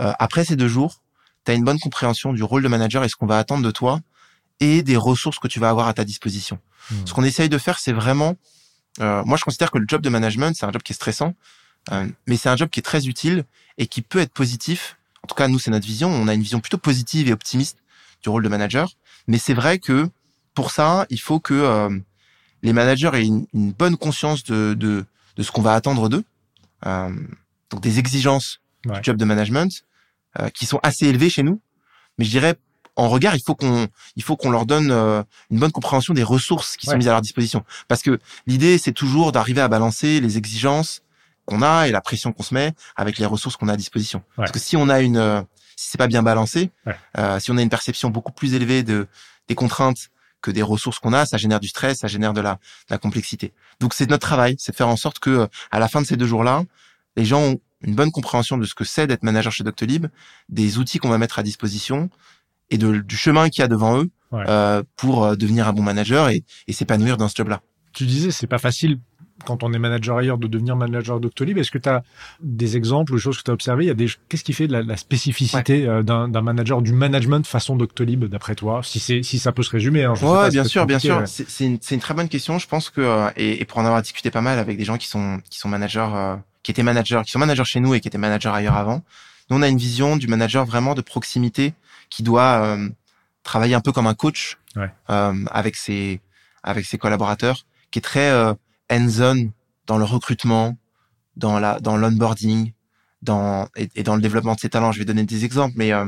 [0.00, 1.02] euh, après ces deux jours,
[1.44, 3.70] tu as une bonne compréhension du rôle de manager et ce qu'on va attendre de
[3.70, 4.00] toi
[4.58, 6.58] et des ressources que tu vas avoir à ta disposition.
[6.90, 7.06] Hmm.
[7.06, 8.34] Ce qu'on essaye de faire, c'est vraiment,
[9.00, 11.34] euh, moi, je considère que le job de management, c'est un job qui est stressant,
[12.26, 13.44] mais c'est un job qui est très utile
[13.78, 14.96] et qui peut être positif.
[15.22, 16.08] En tout cas, nous, c'est notre vision.
[16.08, 17.78] On a une vision plutôt positive et optimiste
[18.24, 18.90] du rôle de manager.
[19.28, 20.08] Mais c'est vrai que
[20.54, 21.90] pour ça, il faut que euh,
[22.62, 25.04] les managers aient une, bonne conscience de, de,
[25.36, 26.24] de ce qu'on va attendre d'eux.
[26.86, 27.10] Euh,
[27.70, 29.84] donc des exigences du job de management
[30.38, 31.60] euh, qui sont assez élevées chez nous.
[32.18, 32.54] Mais je dirais,
[32.96, 34.92] en regard, il faut qu'on il faut qu'on leur donne
[35.50, 37.64] une bonne compréhension des ressources qui sont mises à leur disposition.
[37.88, 41.02] Parce que l'idée, c'est toujours d'arriver à balancer les exigences
[41.44, 44.22] qu'on a et la pression qu'on se met avec les ressources qu'on a à disposition.
[44.36, 45.44] Parce que si on a une
[45.76, 46.70] si c'est pas bien balancé,
[47.38, 49.06] si on a une perception beaucoup plus élevée de
[49.48, 50.10] des contraintes
[50.40, 52.58] que des ressources qu'on a, ça génère du stress, ça génère de la,
[52.90, 53.52] la complexité.
[53.80, 56.16] Donc c'est notre travail, c'est de faire en sorte que à la fin de ces
[56.16, 56.64] deux jours-là,
[57.16, 60.06] les gens ont une bonne compréhension de ce que c'est d'être manager chez Doctolib,
[60.48, 62.10] des outils qu'on va mettre à disposition
[62.70, 65.82] et de, du chemin qu'il y a devant eux euh, pour euh, devenir un bon
[65.82, 67.60] manager et, et s'épanouir dans ce job-là.
[67.92, 68.98] Tu disais c'est pas facile
[69.44, 71.58] quand on est manager ailleurs, de devenir manager Doctolib.
[71.58, 72.02] Est-ce que tu as
[72.40, 73.84] des exemples ou des choses que tu as observées?
[73.84, 77.46] Il y a des qu'est-ce qui fait de la, spécificité euh, d'un manager du management
[77.46, 78.80] façon Doctolib d'après toi?
[78.84, 80.04] Si c'est si ça peut se résumer.
[80.04, 81.22] Hein, ouais, bien sûr, bien sûr.
[81.26, 82.58] C'est une, une, très bonne question.
[82.58, 84.96] Je pense que euh, et, et, pour en avoir discuté pas mal avec des gens
[84.96, 88.00] qui sont qui sont managers, euh, qui étaient managers, qui sont managers chez nous et
[88.00, 89.02] qui étaient managers ailleurs avant.
[89.50, 91.74] Nous, on a une vision du manager vraiment de proximité
[92.08, 92.78] qui doit
[93.42, 94.58] travailler un peu comme un coach
[95.06, 96.20] avec ses
[96.62, 98.32] avec ses collaborateurs, qui est très
[98.94, 99.50] hands-on
[99.86, 100.76] dans le recrutement,
[101.36, 102.72] dans la dans l'onboarding,
[103.22, 104.92] dans et, dans le développement de ses talents.
[104.92, 106.06] Je vais donner des exemples, mais euh,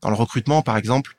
[0.00, 1.16] dans le recrutement, par exemple,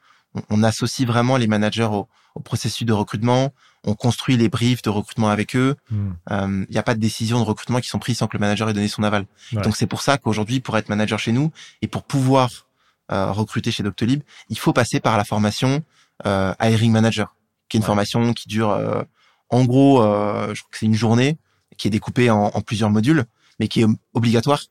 [0.50, 3.52] on, associe vraiment les managers au, au, processus de recrutement.
[3.84, 5.76] On construit les briefs de recrutement avec eux.
[5.90, 6.12] Hmm.
[6.32, 8.42] Euh, il n'y a pas de décision de recrutement qui sont prises sans que le
[8.42, 9.26] manager ait donné son aval.
[9.54, 11.52] Donc c'est pour ça qu'aujourd'hui, pour être manager chez nous
[11.82, 12.68] et pour pouvoir
[13.12, 15.82] euh, recruter chez Doctolib, il faut passer par la formation
[16.26, 17.36] euh, hiring manager,
[17.70, 19.06] qui est une formation qui dure
[19.50, 21.38] en gros, euh, je crois que c'est une journée
[21.78, 23.26] qui est découpée en, plusieurs modules,
[23.60, 24.64] mais qui est obligatoire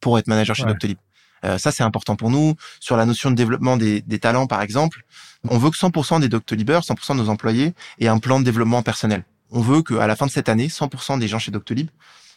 [0.00, 0.98] pour être manager chez Doctolib.
[1.44, 2.54] Euh, ça, c'est important pour nous.
[2.80, 5.04] Sur la notion de développement des, talents, par exemple,
[5.48, 8.82] on veut que 100% des Doctolibers, 100% de nos employés aient un plan de développement
[8.82, 9.24] personnel.
[9.50, 11.88] On veut qu'à la fin de cette année, 100% des gens chez Doctolib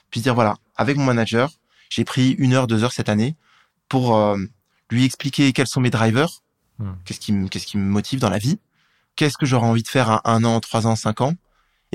[0.10, 1.52] puissent dire, voilà, avec mon manager,
[1.90, 3.36] j'ai pris une heure, deux heures cette année
[3.90, 4.38] pour euh,
[4.90, 6.42] lui expliquer quels sont mes drivers,
[6.80, 6.94] hmm.
[7.06, 8.60] qu'est-ce qui, me, qu'est-ce qui me motive dans la vie,
[9.16, 11.34] qu'est-ce que j'aurais envie de faire à un an, trois ans, cinq ans,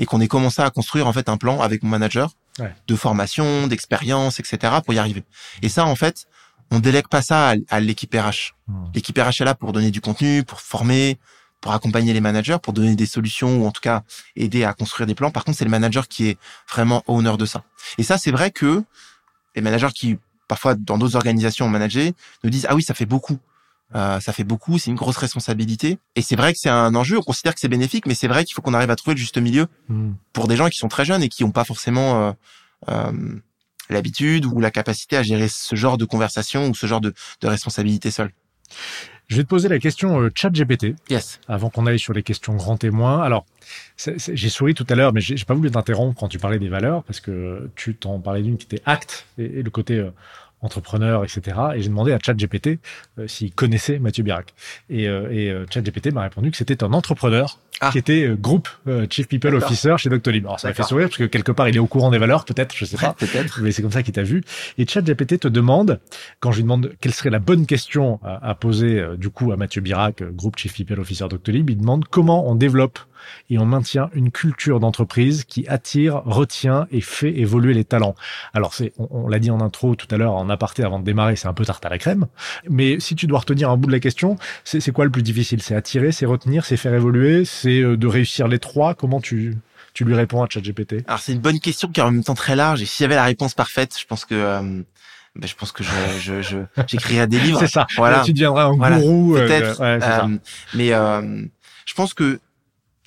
[0.01, 2.31] et qu'on ait commencé à construire en fait un plan avec mon manager
[2.87, 4.73] de formation, d'expérience, etc.
[4.83, 5.23] pour y arriver.
[5.61, 6.25] Et ça, en fait,
[6.71, 8.53] on délègue pas ça à, l'équipe RH.
[8.67, 8.85] Hmm.
[8.93, 11.19] L'équipe RH est là pour donner du contenu, pour former,
[11.61, 14.03] pour accompagner les managers, pour donner des solutions ou en tout cas
[14.35, 15.31] aider à construire des plans.
[15.31, 16.37] Par contre, c'est le manager qui est
[16.69, 17.63] vraiment owner de ça.
[17.97, 18.83] Et ça, c'est vrai que
[19.55, 23.05] les managers qui parfois dans d'autres organisations ont managé nous disent ah oui ça fait
[23.05, 23.37] beaucoup
[23.95, 25.97] euh, ça fait beaucoup, c'est une grosse responsabilité.
[26.15, 28.45] Et c'est vrai que c'est un enjeu, on considère que c'est bénéfique, mais c'est vrai
[28.45, 30.13] qu'il faut qu'on arrive à trouver le juste milieu hmm.
[30.33, 32.31] pour des gens qui sont très jeunes et qui n'ont pas forcément euh,
[32.89, 33.11] euh,
[33.89, 37.47] l'habitude ou la capacité à gérer ce genre de conversation ou ce genre de, de
[37.47, 38.31] responsabilité seule.
[39.27, 40.95] Je vais te poser la question chat GPT.
[41.09, 41.39] Yes.
[41.47, 43.21] Avant qu'on aille sur les questions grands témoins.
[43.21, 43.45] Alors,
[43.95, 47.03] j'ai souri tout à l'heure, mais j'ai pas voulu t'interrompre quand tu parlais des valeurs
[47.03, 50.05] parce que tu t'en parlais d'une qui était acte et, le côté
[50.61, 51.57] entrepreneur, etc.
[51.75, 52.79] Et j'ai demandé à ChatGPT
[53.19, 54.53] euh, s'il connaissait Mathieu Birac.
[54.89, 57.91] Et, euh, et euh, ChatGPT m'a répondu que c'était un entrepreneur ah.
[57.91, 58.69] qui était euh, groupe
[59.09, 60.45] Chief People Officer chez Doctolib.
[60.45, 62.45] Alors ça m'a fait sourire parce que quelque part il est au courant des valeurs,
[62.45, 63.13] peut-être, je sais pas.
[63.17, 63.61] peut-être.
[63.61, 64.43] Mais c'est comme ça qu'il t'a vu.
[64.77, 65.99] Et ChatGPT te demande,
[66.39, 69.57] quand je lui demande quelle serait la bonne question à, à poser du coup à
[69.57, 72.99] Mathieu Birac, groupe Chief People Officer Doctolib, il demande comment on développe
[73.49, 78.15] et on maintient une culture d'entreprise qui attire, retient et fait évoluer les talents.
[78.53, 81.35] Alors c'est, on, l'a dit en intro tout à l'heure, en aparté avant de démarrer,
[81.35, 82.27] c'est un peu tarte à la crème.
[82.69, 85.61] Mais si tu dois retenir un bout de la question, c'est quoi le plus difficile?
[85.61, 88.93] C'est attirer, c'est retenir, c'est faire évoluer, c'est euh, de réussir les trois.
[88.93, 89.57] Comment tu
[89.93, 91.03] tu lui réponds à ChatGPT?
[91.07, 93.05] Alors c'est une bonne question qui est en même temps très large et s'il y
[93.05, 94.83] avait la réponse parfaite, je pense que euh,
[95.35, 97.59] ben, je pense que je, je, je j'écrirai des livres.
[97.61, 97.87] c'est ça.
[97.95, 98.21] Voilà.
[98.21, 99.37] tu deviendras un gourou.
[99.37, 99.81] Euh, Peut-être.
[99.81, 100.27] Euh,
[100.73, 101.45] mais euh,
[101.85, 102.39] je pense que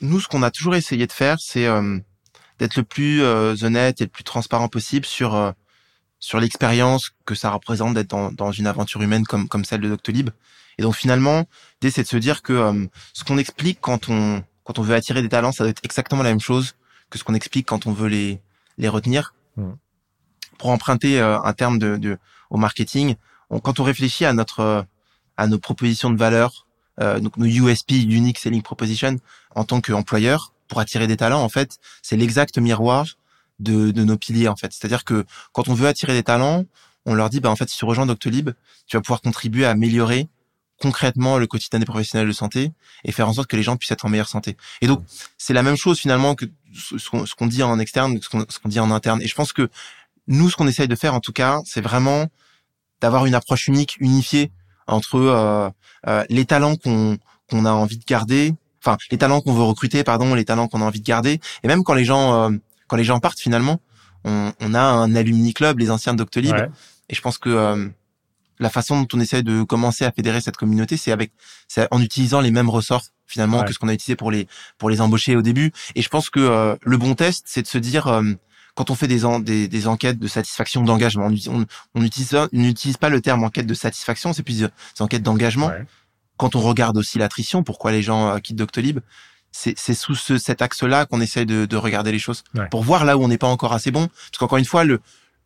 [0.00, 1.66] nous, ce qu'on a toujours essayé de faire, c'est
[2.58, 5.52] d'être le plus honnête et le plus transparent possible sur
[6.20, 9.88] sur l'expérience que ça représente d'être dans, dans une aventure humaine comme comme celle de
[9.88, 10.30] Doctolib.
[10.78, 11.44] Et donc finalement,
[11.80, 15.22] l'idée c'est de se dire que ce qu'on explique quand on quand on veut attirer
[15.22, 16.74] des talents, ça doit être exactement la même chose
[17.10, 18.40] que ce qu'on explique quand on veut les
[18.78, 19.34] les retenir.
[19.56, 19.72] Mmh
[20.58, 22.18] pour emprunter euh, un terme de, de,
[22.50, 23.16] au marketing,
[23.62, 24.82] quand on réfléchit à notre euh,
[25.36, 26.66] à nos propositions de valeur,
[27.00, 29.18] euh, donc nos USP, Unique Selling Proposition,
[29.54, 33.06] en tant qu'employeur, pour attirer des talents, en fait, c'est l'exact miroir
[33.58, 34.72] de, de nos piliers, en fait.
[34.72, 36.64] C'est-à-dire que quand on veut attirer des talents,
[37.04, 38.50] on leur dit, bah, en fait, si tu rejoins Doctolib,
[38.86, 40.28] tu vas pouvoir contribuer à améliorer
[40.84, 42.72] concrètement le quotidien des professionnels de santé
[43.04, 44.54] et faire en sorte que les gens puissent être en meilleure santé.
[44.82, 45.02] Et donc,
[45.38, 46.44] c'est la même chose finalement que
[46.74, 49.22] ce qu'on dit en externe, ce qu'on dit en interne.
[49.22, 49.70] Et je pense que
[50.26, 52.26] nous, ce qu'on essaye de faire, en tout cas, c'est vraiment
[53.00, 54.52] d'avoir une approche unique, unifiée
[54.86, 55.70] entre euh,
[56.06, 57.16] euh, les talents qu'on
[57.50, 60.82] qu'on a envie de garder, enfin les talents qu'on veut recruter, pardon, les talents qu'on
[60.82, 62.50] a envie de garder, et même quand les gens euh,
[62.88, 63.80] quand les gens partent finalement,
[64.24, 66.56] on, on, a un alumni club, les anciens de Doctolib,
[67.08, 67.88] et je pense que euh,
[68.58, 71.32] la façon dont on essaie de commencer à fédérer cette communauté, c'est avec,
[71.68, 74.46] c'est en utilisant les mêmes ressorts finalement que ce qu'on a utilisé pour les
[74.78, 75.72] pour les embaucher au début.
[75.94, 78.06] Et je pense que euh, le bon test, c'est de se dire
[78.74, 81.64] quand on fait des, des, des, enquêtes de satisfaction d'engagement, on,
[81.94, 84.68] on, n'utilise pas le terme enquête de satisfaction, c'est plus des
[85.00, 85.70] enquêtes d'engagement.
[86.36, 88.98] Quand on regarde aussi l'attrition, pourquoi les gens euh, quittent Doctolib,
[89.52, 93.16] c'est sous ce, cet axe-là qu'on essaye de, de, regarder les choses pour voir là
[93.16, 94.08] où on n'est pas encore assez bon.
[94.08, 95.00] Parce qu'encore une fois, le,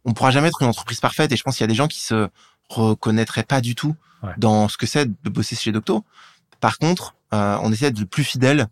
[0.06, 1.88] on pourra jamais être une entreprise parfaite et je pense qu'il y a des gens
[1.88, 2.28] qui se
[2.68, 3.94] reconnaîtraient pas du tout
[4.37, 6.04] dans ce que c'est de bosser chez Docto.
[6.61, 8.68] Par contre, euh, on essaie d'être le plus fidèle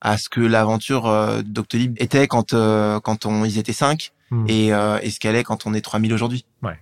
[0.00, 4.46] à ce que l'aventure euh, Doctolib était quand euh, quand on ils étaient cinq hmm.
[4.48, 6.44] et, euh, et ce qu'elle est quand on est 3000 aujourd'hui.
[6.62, 6.78] Ouais.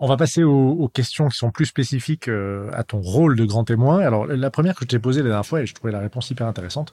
[0.00, 3.44] On va passer aux, aux, questions qui sont plus spécifiques euh, à ton rôle de
[3.44, 4.00] grand témoin.
[4.00, 6.30] Alors la première que je t'ai posée la dernière fois et je trouvais la réponse
[6.30, 6.92] hyper intéressante.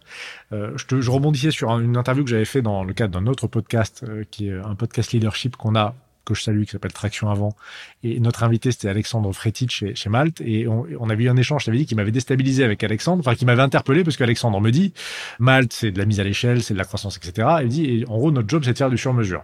[0.52, 3.28] Euh, je, te, je rebondissais sur une interview que j'avais fait dans le cadre d'un
[3.28, 7.30] autre podcast qui est un podcast leadership qu'on a que je salue, qui s'appelle Traction
[7.30, 7.56] Avant.
[8.04, 10.42] Et notre invité, c'était Alexandre Fretic chez, chez Malte.
[10.42, 13.20] Et on, on, avait eu un échange, je t'avais dit, qui m'avait déstabilisé avec Alexandre,
[13.20, 14.94] enfin, qui m'avait interpellé parce qu'Alexandre me dit,
[15.40, 17.48] Malte, c'est de la mise à l'échelle, c'est de la croissance, etc.
[17.62, 19.44] Et il dit, et en gros, notre job, c'est de faire du sur-mesure.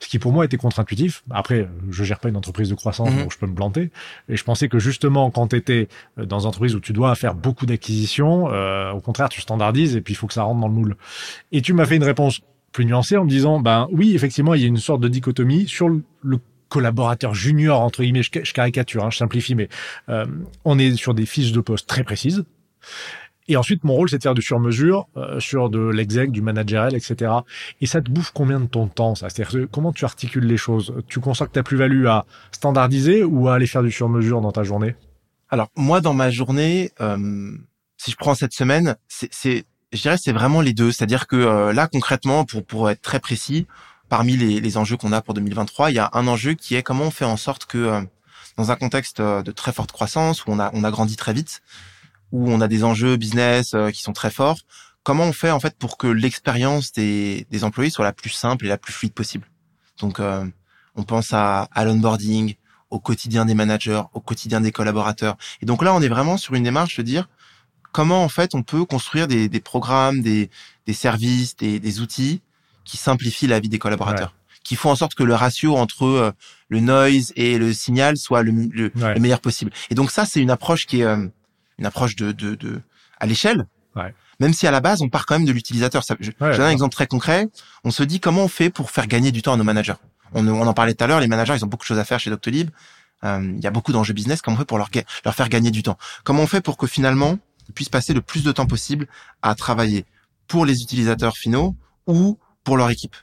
[0.00, 1.24] Ce qui pour moi était contre-intuitif.
[1.30, 3.18] Après, je gère pas une entreprise de croissance, mhm.
[3.18, 3.90] donc je peux me planter.
[4.28, 7.34] Et je pensais que justement, quand tu étais dans une entreprise où tu dois faire
[7.34, 10.68] beaucoup d'acquisitions, euh, au contraire, tu standardises et puis il faut que ça rentre dans
[10.68, 10.96] le moule.
[11.50, 12.40] Et tu m'as fait une réponse
[12.72, 15.66] plus nuancé en me disant, ben oui, effectivement, il y a une sorte de dichotomie
[15.66, 19.70] sur le, collaborateur junior entre guillemets, je, caricature, hein, je simplifie, mais
[20.10, 20.26] euh,
[20.66, 22.44] on est sur des fiches de poste très précises.
[23.48, 26.94] Et ensuite, mon rôle, c'est de faire du sur-mesure euh, sur de l'exec, du managerial,
[26.94, 27.32] etc.
[27.80, 29.30] Et ça te bouffe combien de ton temps, ça?
[29.30, 30.94] C'est-à-dire, comment tu articules les choses?
[31.08, 34.94] Tu consacres ta plus-value à standardiser ou à aller faire du sur-mesure dans ta journée?
[35.48, 37.52] Alors, moi, dans ma journée, euh,
[37.96, 40.92] si je prends cette semaine, c'est je dirais c'est vraiment les deux.
[40.92, 43.66] C'est-à-dire que euh, là, concrètement, pour, pour être très précis,
[44.08, 46.82] parmi les, les enjeux qu'on a pour 2023, il y a un enjeu qui est
[46.82, 48.00] comment on fait en sorte que euh,
[48.56, 51.32] dans un contexte euh, de très forte croissance, où on a, on a grandi très
[51.32, 51.62] vite,
[52.32, 54.58] où on a des enjeux business qui sont très forts,
[55.02, 58.66] comment on fait en fait pour que l'expérience des, des employés soit la plus simple
[58.66, 59.46] et la plus fluide possible?
[59.98, 62.56] Donc, on pense à, à l'onboarding,
[62.90, 65.36] au quotidien des managers, au quotidien des collaborateurs.
[65.62, 67.28] Et donc là, on est vraiment sur une démarche de dire
[67.92, 70.50] comment en fait on peut construire des, des programmes, des,
[70.86, 72.40] des services, des, des, outils
[72.84, 76.32] qui simplifient la vie des collaborateurs, qui font en sorte que le ratio entre euh,
[76.68, 79.72] le noise et le signal soit le, le, meilleur possible.
[79.90, 81.26] Et donc ça, c'est une approche qui est euh,
[81.78, 82.80] une approche de, de, de
[83.18, 83.66] à l'échelle.
[84.40, 86.04] Même si à la base, on part quand même de l'utilisateur.
[86.20, 87.48] Je, donne un exemple très concret.
[87.82, 89.94] On se dit comment on fait pour faire gagner du temps à nos managers.
[90.34, 91.18] On, on en parlait tout à l'heure.
[91.18, 92.70] Les managers, ils ont beaucoup de choses à faire chez Doctolib.
[93.24, 94.42] Euh, il y a beaucoup d'enjeux business.
[94.42, 94.90] Comment on fait pour leur,
[95.24, 95.98] leur faire gagner du temps?
[96.24, 97.38] Comment on fait pour que finalement
[97.74, 99.06] puissent passer le plus de temps possible
[99.42, 100.04] à travailler
[100.46, 101.76] pour les utilisateurs finaux
[102.06, 103.16] ou pour leur équipe.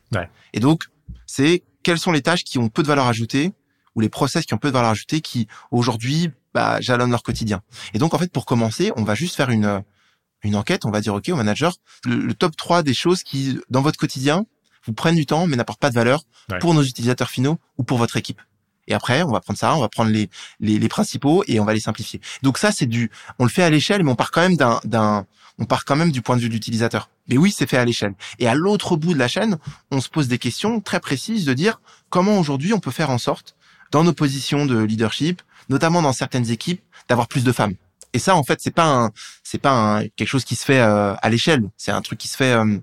[0.53, 0.85] Et donc,
[1.25, 3.53] c'est quelles sont les tâches qui ont peu de valeur ajoutée
[3.95, 7.61] ou les process qui ont peu de valeur ajoutée qui aujourd'hui bah, jalonnent leur quotidien.
[7.93, 9.83] Et donc, en fait, pour commencer, on va juste faire une
[10.45, 10.85] une enquête.
[10.85, 14.45] On va dire, OK, au manager, le, top 3 des choses qui, dans votre quotidien,
[14.85, 16.23] vous prennent du temps mais n'apportent pas de valeur
[16.59, 18.41] pour nos utilisateurs finaux ou pour votre équipe.
[18.87, 20.29] Et après, on va prendre ça, on va prendre les,
[20.59, 22.21] les, les principaux et on va les simplifier.
[22.41, 24.79] Donc ça, c'est du, on le fait à l'échelle, mais on part quand même d'un,
[24.83, 25.25] d'un,
[25.57, 27.09] on part quand même du point de vue de l'utilisateur.
[27.27, 28.13] Mais oui, c'est fait à l'échelle.
[28.39, 29.57] Et à l'autre bout de la chaîne,
[29.91, 33.17] on se pose des questions très précises de dire comment aujourd'hui on peut faire en
[33.17, 33.55] sorte,
[33.91, 37.75] dans nos positions de leadership, notamment dans certaines équipes, d'avoir plus de femmes.
[38.13, 39.11] Et ça, en fait, c'est pas un,
[39.43, 41.69] c'est pas un, quelque chose qui se fait euh, à l'échelle.
[41.75, 42.77] C'est un truc qui se fait euh,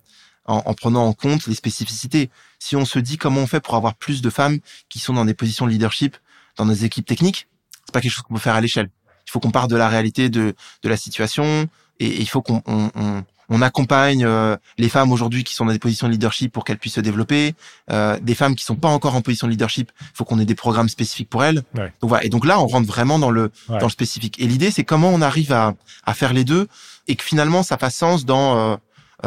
[0.46, 2.30] en, en, prenant en compte les spécificités.
[2.58, 5.24] Si on se dit comment on fait pour avoir plus de femmes qui sont dans
[5.24, 6.16] des positions de leadership
[6.56, 7.46] dans nos équipes techniques,
[7.86, 8.90] c'est pas quelque chose qu'on peut faire à l'échelle.
[9.26, 11.68] Il faut qu'on parte de la réalité de, de la situation
[12.00, 15.66] et, et il faut qu'on on, on, on accompagne euh, les femmes aujourd'hui qui sont
[15.66, 17.54] dans des positions de leadership pour qu'elles puissent se développer.
[17.90, 20.44] Euh, des femmes qui sont pas encore en position de leadership, il faut qu'on ait
[20.46, 21.62] des programmes spécifiques pour elles.
[21.74, 21.92] Ouais.
[22.00, 22.24] Donc voilà.
[22.24, 23.78] Et donc là, on rentre vraiment dans le Ouais.
[23.78, 24.40] dans le spécifique.
[24.40, 25.74] Et l'idée, c'est comment on arrive à
[26.04, 26.66] à faire les deux
[27.08, 28.76] et que finalement ça fasse sens dans euh,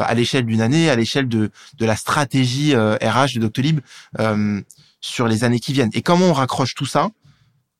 [0.04, 3.80] à l'échelle d'une année, à l'échelle de de la stratégie euh, RH de Doctolib
[4.20, 4.62] euh,
[5.02, 5.91] sur les années qui viennent.
[5.93, 7.10] Et comment on raccroche tout ça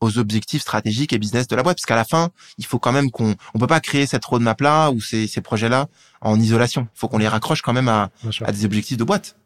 [0.02, 2.92] aux objectifs stratégiques et business de la boîte, parce qu'à la fin, il faut quand
[2.92, 5.88] même qu'on, on peut pas créer cette roadmap là ou ces, ces projets là
[6.22, 6.88] en isolation.
[6.96, 8.10] Il faut qu'on les raccroche quand même à,
[8.44, 9.38] à des objectifs de boîte.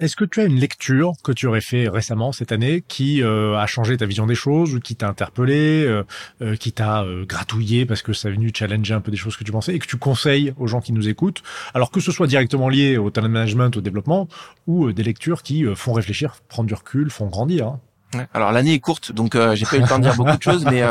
[0.00, 3.56] Est-ce que tu as une lecture que tu aurais fait récemment cette année qui euh,
[3.56, 6.02] a changé ta vision des choses ou qui t'a interpellé, euh,
[6.42, 9.36] euh, qui t'a euh, gratouillé parce que ça est venu challenger un peu des choses
[9.36, 11.42] que tu pensais et que tu conseilles aux gens qui nous écoutent
[11.74, 14.26] Alors que ce soit directement lié au talent management, au développement
[14.66, 17.68] ou euh, des lectures qui euh, font réfléchir, prendre du recul, font grandir.
[17.68, 18.26] hein?
[18.34, 20.64] Alors l'année est courte, donc j'ai pas eu le temps de dire beaucoup de choses,
[20.64, 20.82] mais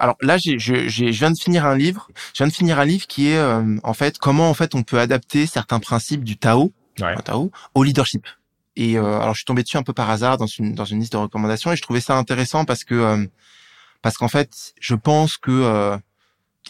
[0.00, 2.08] alors là, j'ai, je, je viens de finir un livre.
[2.32, 4.82] Je viens de finir un livre qui est euh, en fait comment en fait on
[4.82, 6.72] peut adapter certains principes du Tao,
[7.02, 7.14] Ouais.
[7.74, 8.26] au leadership.
[8.76, 11.00] Et euh, alors je suis tombé dessus un peu par hasard dans une dans une
[11.00, 13.26] liste de recommandations et je trouvais ça intéressant parce que euh,
[14.02, 15.96] parce qu'en fait je pense que euh,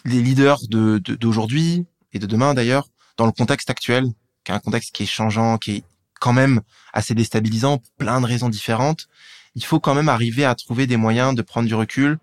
[0.05, 4.05] les leaders de, de- d'aujourd'hui et de demain d'ailleurs dans le contexte actuel,
[4.45, 5.85] qui est un contexte qui est changeant, qui est
[6.21, 6.63] quand même
[6.93, 9.09] assez déstabilisant pour plein de raisons différentes,
[9.55, 12.19] il faut quand même arriver à trouver des moyens de prendre du recul,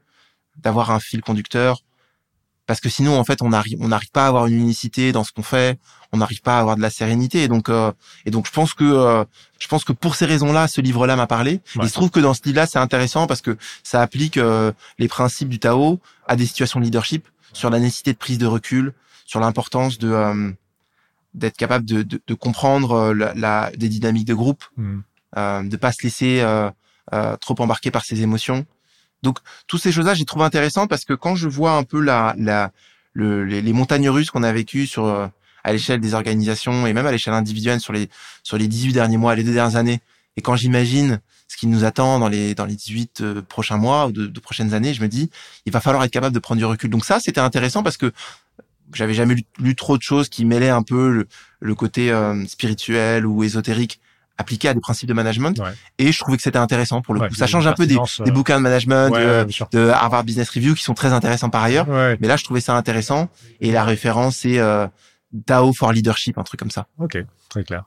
[0.57, 1.83] d'avoir un fil conducteur,
[2.67, 5.23] parce que sinon en fait on arrive on n'arrive pas à avoir une unicité dans
[5.23, 5.79] ce qu'on fait,
[6.11, 7.91] on n'arrive pas à avoir de la sérénité et donc euh,
[8.25, 9.23] et donc je pense que euh,
[9.59, 11.61] je pense que pour ces raisons-là ce livre-là m'a parlé.
[11.75, 11.83] Ouais.
[11.83, 15.07] Il se trouve que dans ce livre-là c'est intéressant parce que ça applique euh, les
[15.07, 18.93] principes du Tao à des situations de leadership sur la nécessité de prise de recul,
[19.25, 20.51] sur l'importance de euh,
[21.33, 24.63] d'être capable de, de, de comprendre euh, la, la- des dynamiques de groupe,
[25.37, 26.69] euh, de pas se laisser euh,
[27.13, 28.65] euh, trop embarquer par ses émotions.
[29.23, 32.35] Donc toutes ces choses-là, j'ai trouvé intéressantes parce que quand je vois un peu la,
[32.37, 32.71] la
[33.13, 35.27] le, les, montagnes russes qu'on a vécues sur euh,
[35.63, 38.09] à l'échelle des organisations et même à l'échelle individuelle sur les
[38.43, 40.01] sur les 18 derniers mois, les deux dernières années,
[40.37, 44.07] et quand j'imagine ce qui nous attend dans les dans les 18 euh, prochains mois
[44.07, 45.29] ou de, de prochaines années, je me dis
[45.65, 46.89] il va falloir être capable de prendre du recul.
[46.89, 48.11] Donc ça, c'était intéressant parce que
[48.93, 51.27] j'avais jamais lu, lu trop de choses qui mêlaient un peu le,
[51.59, 53.99] le côté euh, spirituel ou ésotérique
[54.37, 55.57] appliqué à des principes de management.
[55.59, 55.71] Ouais.
[55.97, 57.35] Et je trouvais que c'était intéressant pour le Ouais, coup.
[57.35, 59.67] Ça change un peu des, euh, bouquins de management, Ouais, de, sûr.
[59.71, 61.87] de Harvard Business Review qui sont très intéressants par ailleurs.
[61.87, 62.17] Ouais.
[62.19, 63.29] Mais là, je trouvais ça intéressant.
[63.61, 64.87] Et la référence, c'est euh,
[65.45, 66.87] Tao for Leadership, un truc comme ça.
[66.99, 67.17] Ok,
[67.49, 67.83] très clair.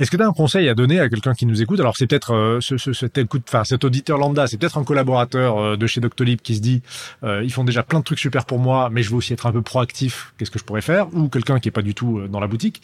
[0.00, 1.78] Est-ce que tu as un conseil à donner à quelqu'un qui nous écoute?
[1.78, 4.82] Alors c'est peut-être euh, ce, ce, cet, écoute, enfin, cet auditeur lambda, c'est peut-être un
[4.82, 6.82] collaborateur euh, de chez Doctolib qui se dit
[7.22, 9.46] euh, ils font déjà plein de trucs super pour moi, mais je veux aussi être
[9.46, 10.34] un peu proactif.
[10.38, 11.06] Qu'est-ce que je pourrais faire?
[11.14, 12.82] Ou quelqu'un qui est pas du tout euh, dans la boutique.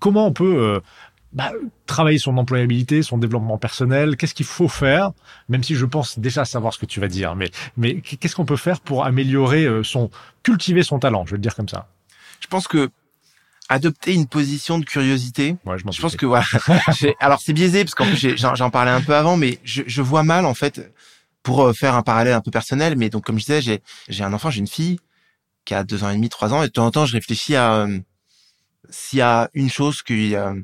[0.00, 0.80] Comment on peut euh,
[1.34, 1.52] bah,
[1.86, 5.10] travailler son employabilité, son développement personnel Qu'est-ce qu'il faut faire
[5.48, 8.44] Même si je pense déjà savoir ce que tu vas dire, mais mais qu'est-ce qu'on
[8.44, 10.10] peut faire pour améliorer euh, son
[10.42, 11.88] cultiver son talent Je vais le dire comme ça.
[12.40, 12.90] Je pense que
[13.68, 16.44] adopter une position de curiosité, Ouais, je je pense que voilà.
[17.20, 20.22] Alors c'est biaisé parce qu'en plus j'en parlais un peu avant, mais je, je vois
[20.22, 20.92] mal en fait
[21.42, 22.96] pour euh, faire un parallèle un peu personnel.
[22.96, 25.00] Mais donc comme je disais, j'ai j'ai un enfant, j'ai une fille
[25.64, 27.56] qui a deux ans et demi, trois ans, et de temps en temps je réfléchis
[27.56, 27.98] à euh,
[28.90, 30.54] s'il y a une chose que euh,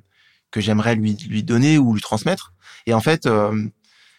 [0.50, 2.52] que j'aimerais lui lui donner ou lui transmettre.
[2.86, 3.52] Et en fait, euh,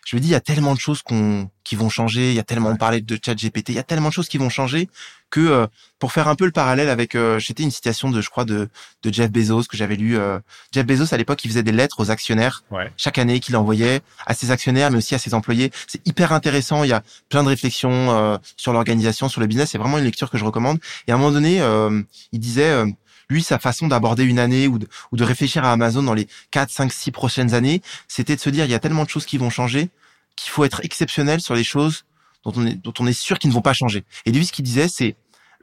[0.05, 2.29] je me dis il y a tellement de choses qu'on qui vont changer.
[2.31, 4.27] Il y a tellement on parlait de chat GPT, il y a tellement de choses
[4.27, 4.89] qui vont changer
[5.29, 5.67] que euh,
[5.99, 8.67] pour faire un peu le parallèle avec, euh, c'était une citation de je crois de
[9.03, 10.17] de Jeff Bezos que j'avais lu.
[10.17, 10.39] euh,
[10.73, 12.91] Jeff Bezos à l'époque, il faisait des lettres aux actionnaires Ouais.
[12.97, 15.71] chaque année qu'il envoyait à ses actionnaires, mais aussi à ses employés.
[15.87, 16.83] C'est hyper intéressant.
[16.83, 19.69] Il y a plein de réflexions euh, sur l'organisation, sur le business.
[19.71, 20.79] C'est vraiment une lecture que je recommande.
[21.07, 22.01] Et à un moment donné, euh,
[22.33, 22.87] il disait, euh,
[23.31, 26.27] lui, sa façon d'aborder une année ou de, ou de réfléchir à Amazon dans les
[26.51, 29.25] 4, 5, 6 prochaines années, c'était de se dire, il y a tellement de choses
[29.25, 29.89] qui vont changer
[30.35, 32.05] qu'il faut être exceptionnel sur les choses
[32.43, 34.03] dont on est, dont on est sûr qu'ils ne vont pas changer.
[34.25, 35.15] Et lui, ce qu'il disait, c'est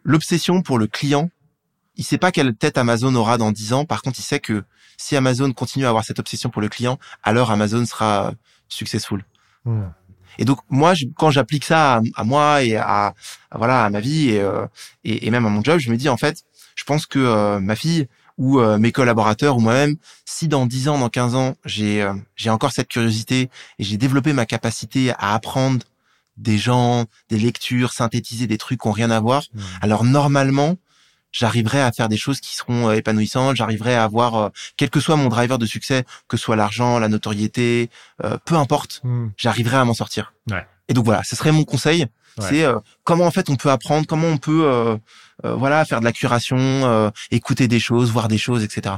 [0.05, 1.31] l'obsession pour le client.
[1.97, 3.85] Il sait pas quelle tête Amazon aura dans 10 ans.
[3.85, 4.65] Par contre, il sait que
[4.97, 8.33] si Amazon continue à avoir cette obsession pour le client, alors Amazon sera
[8.69, 9.25] successful.
[10.39, 13.15] Et donc moi, je- quand j'applique ça à, à moi et à,
[13.51, 14.67] à, voilà à ma vie et, euh,
[15.03, 16.45] et, et même à mon job, je me dis en fait,
[16.79, 18.07] je pense que euh, ma fille
[18.39, 22.15] ou euh, mes collaborateurs ou moi-même, si dans 10 ans, dans 15 ans, j'ai euh,
[22.37, 23.51] j'ai encore cette curiosité
[23.81, 25.85] et j'ai développé ma capacité à apprendre
[26.37, 29.61] des gens, des lectures, synthétiser des trucs qui ont rien à voir, Hmm.
[29.83, 30.77] alors normalement,
[31.33, 35.01] j'arriverai à faire des choses qui seront euh, épanouissantes, j'arriverai à avoir, euh, quel que
[35.01, 37.91] soit mon driver de succès, que ce soit l'argent, la notoriété,
[38.25, 39.31] euh, peu importe, Hmm.
[39.37, 40.33] j'arriverai à m'en sortir.
[40.49, 40.65] Ouais.
[40.89, 42.07] Et donc voilà, ce serait mon conseil.
[42.39, 42.47] Ouais.
[42.49, 44.97] C'est euh, comment en fait on peut apprendre, comment on peut euh,
[45.45, 48.97] euh, voilà faire de la curation, euh, écouter des choses, voir des choses, etc.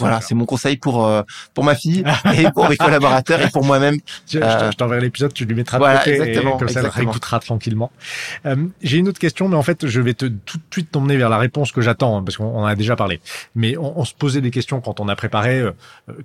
[0.00, 1.22] Voilà, c'est mon conseil pour euh,
[1.54, 3.98] pour ma fille et pour mes collaborateurs et pour moi-même.
[4.28, 7.38] Je, je t'enverrai l'épisode, tu lui mettras de côté exactement, et comme ça, elle réécoutera
[7.40, 7.92] tranquillement.
[8.46, 11.16] Euh, J'ai une autre question, mais en fait, je vais te tout de suite t'emmener
[11.16, 13.20] vers la réponse que j'attends, hein, parce qu'on en a déjà parlé.
[13.54, 15.60] Mais on, on, se posait des questions quand on a préparé.
[15.60, 15.72] Euh,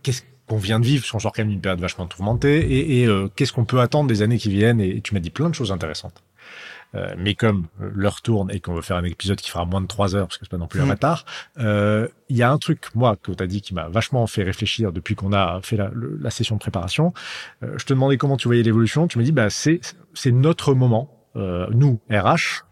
[0.04, 3.08] Qu'est-ce qu'on vient de vivre, qu'on sort quand même d'une période vachement tourmentée, et, et
[3.08, 5.56] euh, qu'est-ce qu'on peut attendre des années qui viennent Et tu m'as dit plein de
[5.56, 6.24] choses intéressantes.
[6.96, 9.88] Euh, mais comme l'heure tourne et qu'on veut faire un épisode qui fera moins de
[9.88, 11.26] trois heures, parce que c'est pas non plus un retard,
[11.58, 11.62] mmh.
[11.62, 14.44] euh, il y a un truc, moi, que tu as dit qui m'a vachement fait
[14.44, 17.14] réfléchir depuis qu'on a fait la, la, session de préparation.
[17.64, 19.08] Euh, je te demandais comment tu voyais l'évolution.
[19.08, 19.82] Tu me dis, bah, c'est,
[20.14, 22.65] c'est notre moment, euh, nous, RH,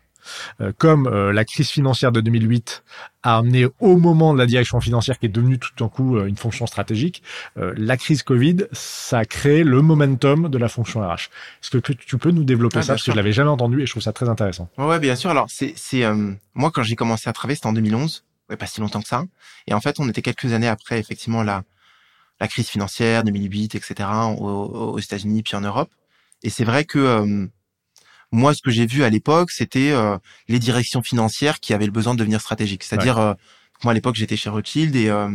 [0.78, 2.84] comme euh, la crise financière de 2008
[3.24, 6.26] a amené au moment de la direction financière qui est devenue tout d'un coup euh,
[6.26, 7.24] une fonction stratégique,
[7.56, 11.30] la crise Covid, ça a créé le momentum de la fonction RH.
[11.62, 12.94] Est-ce que tu peux nous développer ah, ça?
[12.94, 14.70] Parce que je l'avais jamais entendu et je trouve ça très intéressant.
[14.78, 15.30] Ouais, bien sûr.
[15.30, 16.04] Alors, c'est, c'est
[16.54, 19.24] moi quand j'ai commencé à travailler, c'était en 2011, ouais, pas si longtemps que ça.
[19.68, 21.64] Et en fait, on était quelques années après effectivement la
[22.40, 24.10] la crise financière 2008, etc.
[24.38, 25.90] aux, aux États-Unis puis en Europe.
[26.44, 27.48] Et c'est vrai que
[28.34, 30.18] moi, ce que j'ai vu à l'époque, c'était euh,
[30.48, 32.84] les directions financières qui avaient le besoin de devenir stratégiques.
[32.84, 33.34] C'est-à-dire, euh,
[33.84, 35.30] moi à l'époque, j'étais chez Rothschild et euh,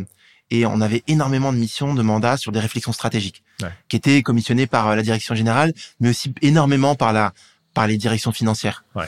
[0.50, 3.68] et on avait énormément de missions, de mandats sur des réflexions stratégiques, ouais.
[3.88, 7.34] qui étaient commissionnées par la direction générale, mais aussi énormément par la
[7.74, 9.06] par les directions financières, ouais.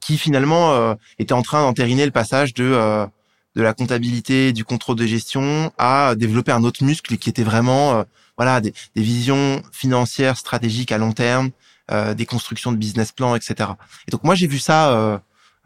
[0.00, 3.06] qui finalement étaient en train d'entériner le passage de
[3.54, 8.06] de la comptabilité, du contrôle de gestion, à développer un autre muscle qui était vraiment
[8.38, 11.50] voilà des, des visions financières stratégiques à long terme,
[11.90, 13.70] euh, des constructions de business plans, etc.
[14.08, 15.18] Et donc moi j'ai vu ça euh,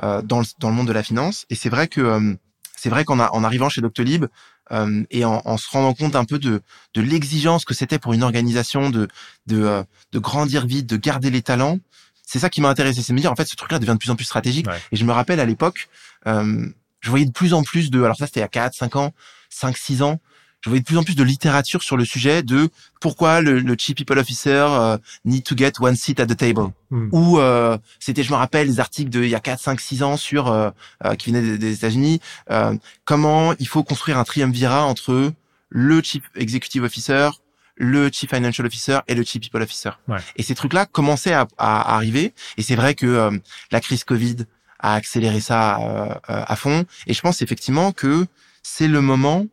[0.02, 2.36] euh, dans, le, dans le monde de la finance, et c'est vrai que
[2.76, 4.26] c'est vrai qu'en en arrivant chez Doctolib
[4.72, 6.60] euh, et en, en, se rendant compte un peu de,
[6.94, 9.08] de l'exigence que c'était pour une organisation de,
[9.46, 11.78] de, de grandir vite, de garder les talents,
[12.26, 13.98] c'est ça qui m'a intéressé, c'est de me dire en fait ce truc-là devient de
[13.98, 14.66] plus en plus stratégique.
[14.66, 14.78] Ouais.
[14.92, 15.88] Et je me rappelle à l'époque,
[16.26, 16.66] euh,
[17.00, 18.96] je voyais de plus en plus de, alors ça c'était il y a 4, 5
[18.96, 19.12] ans,
[19.48, 20.20] 5, 6 ans,
[20.66, 22.68] je voyais de plus en plus de littérature sur le sujet de
[23.00, 26.72] pourquoi le, le chief people officer uh, need to get one seat at the table.
[26.90, 27.08] Mm.
[27.12, 30.02] Ou euh, c'était, je me rappelle, des articles de il y a 4, 5, 6
[30.02, 30.70] ans sur euh,
[31.04, 35.32] euh, qui venaient des, États-Unis, euh, comment il faut construire un triumvirat entre
[35.68, 37.28] le chief executive officer,
[37.76, 39.90] le chief financial officer et le chief people officer.
[40.08, 40.18] Ouais.
[40.34, 42.34] Et ces trucs-là commençaient à, à, arriver.
[42.56, 43.30] Et c'est vrai que
[43.70, 44.38] la crise Covid
[44.80, 46.86] a accéléré ça à fond.
[47.06, 48.26] Et je pense effectivement que
[48.64, 49.46] c'est le moment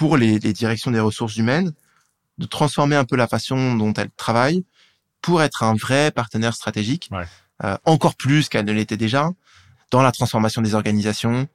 [0.00, 1.74] pour les, les, directions des ressources humaines
[2.38, 4.64] de transformer un peu la façon dont elles travaillent
[5.20, 7.24] pour être un vrai partenaire stratégique, ouais.
[7.64, 9.28] euh, encore plus qu'elles ne l'étaient déjà,
[9.90, 11.46] dans la transformation des organisations,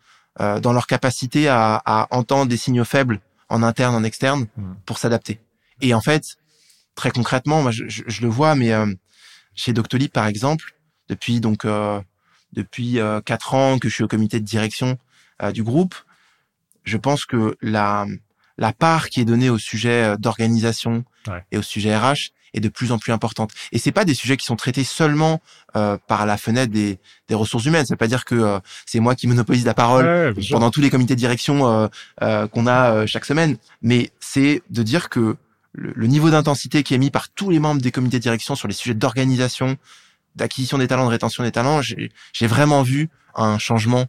[0.42, 3.20] euh, dans leur capacité à, à, entendre des signaux faibles
[3.50, 4.74] en interne, en externe, mmh.
[4.86, 5.40] pour s'adapter.
[5.82, 6.38] Et en fait,
[6.94, 8.94] très concrètement, moi je, je, je le vois, mais euh,
[9.56, 10.76] chez Doctolib par exemple,
[11.10, 12.00] depuis donc euh,
[12.54, 15.00] depuis euh, quatre ans que je suis au comité de direction
[15.42, 15.96] euh, du groupe,
[16.84, 18.06] je pense que la
[18.58, 21.44] la part qui est donnée au sujet euh, d'organisation ouais.
[21.52, 23.52] et au sujet RH est de plus en plus importante.
[23.72, 25.42] Et c'est pas des sujets qui sont traités seulement
[25.76, 27.86] euh, par la fenêtre des, des ressources humaines.
[27.86, 30.82] Ça veut pas dire que euh, c'est moi qui monopolise la parole ouais, pendant tous
[30.82, 31.88] les comités de direction euh,
[32.22, 35.36] euh qu'on a euh, chaque semaine, mais c'est de dire que
[35.74, 38.56] le, le niveau d'intensité qui est mis par tous les membres des comités de direction
[38.56, 39.76] sur les sujets d'organisation,
[40.36, 44.06] d'acquisition des talents, de rétention des talents, j'ai vraiment vu un changement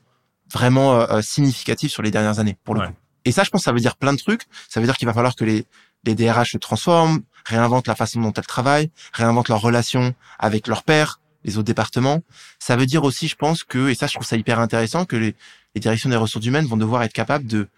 [0.53, 2.93] vraiment significatif sur les dernières années pour le coup.
[3.27, 4.43] Et ça, je pense, ça veut dire plein de trucs.
[4.69, 5.67] Ça veut dire qu'il va falloir que les,
[6.05, 10.85] les DRH se transforment, réinventent la façon dont elles travaillent, réinventent leurs relations avec leurs
[10.85, 12.23] pairs, les autres départements.
[12.59, 15.17] Ça veut dire aussi, je pense que, et ça, je trouve ça hyper intéressant, que
[15.17, 15.35] les,
[15.75, 17.69] les directions des ressources humaines vont devoir être capables de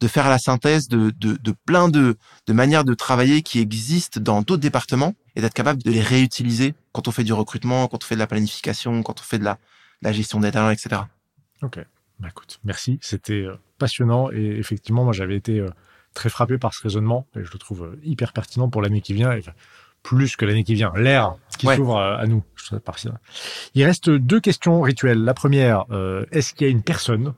[0.00, 2.16] de faire la synthèse de, de, de plein de,
[2.46, 6.74] de manières de travailler qui existent dans d'autres départements et d'être capable de les réutiliser
[6.92, 9.44] quand on fait du recrutement, quand on fait de la planification, quand on fait de
[9.44, 9.58] la, de
[10.08, 11.02] la gestion des talents, etc.
[11.62, 11.80] Ok.
[12.20, 12.98] Bah écoute, merci.
[13.00, 15.70] C'était euh, passionnant et effectivement, moi j'avais été euh,
[16.14, 19.14] très frappé par ce raisonnement et je le trouve euh, hyper pertinent pour l'année qui
[19.14, 19.32] vient.
[19.32, 19.42] Et,
[20.04, 21.76] plus que l'année qui vient, l'ère qui ouais.
[21.76, 22.44] s'ouvre à nous.
[23.74, 25.22] Il reste deux questions rituelles.
[25.22, 25.86] La première,
[26.30, 27.34] est-ce qu'il y a une personne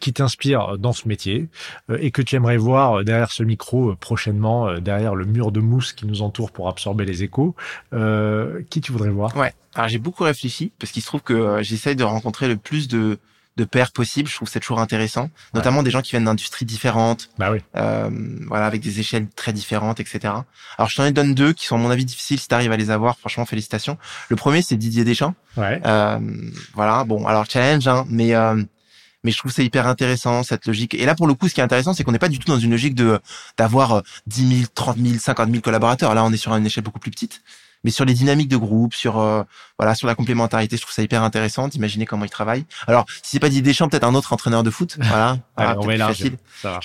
[0.00, 1.48] qui t'inspire dans ce métier
[1.96, 6.04] et que tu aimerais voir derrière ce micro prochainement, derrière le mur de mousse qui
[6.04, 7.54] nous entoure pour absorber les échos.
[7.92, 9.34] Euh, qui tu voudrais voir?
[9.36, 9.54] Ouais.
[9.74, 13.18] Alors j'ai beaucoup réfléchi parce qu'il se trouve que j'essaye de rencontrer le plus de
[13.56, 14.28] de pairs possibles.
[14.28, 15.84] Je trouve c'est toujours intéressant, notamment ouais.
[15.84, 17.58] des gens qui viennent d'industries différentes, bah oui.
[17.76, 18.10] euh,
[18.48, 20.34] voilà, avec des échelles très différentes, etc.
[20.78, 22.40] Alors je t'en ai donne deux qui sont à mon avis difficiles.
[22.40, 23.98] Si t'arrives à les avoir, franchement félicitations.
[24.28, 25.34] Le premier c'est Didier Deschamps.
[25.56, 25.80] Ouais.
[25.84, 26.18] Euh,
[26.74, 28.62] voilà, bon alors challenge, hein, mais euh,
[29.22, 30.94] mais je trouve c'est hyper intéressant cette logique.
[30.94, 32.48] Et là pour le coup, ce qui est intéressant, c'est qu'on n'est pas du tout
[32.48, 33.20] dans une logique de
[33.56, 36.14] d'avoir 10 000, 30 000, 50 000 collaborateurs.
[36.14, 37.42] Là, on est sur une échelle beaucoup plus petite
[37.84, 39.42] mais sur les dynamiques de groupe, sur euh,
[39.78, 42.66] voilà, sur la complémentarité, je trouve ça hyper intéressant d'imaginer comment ils travaillent.
[42.86, 46.36] Alors, si c'est pas Didier Deschamps, peut-être un autre entraîneur de foot, voilà, voilà facile.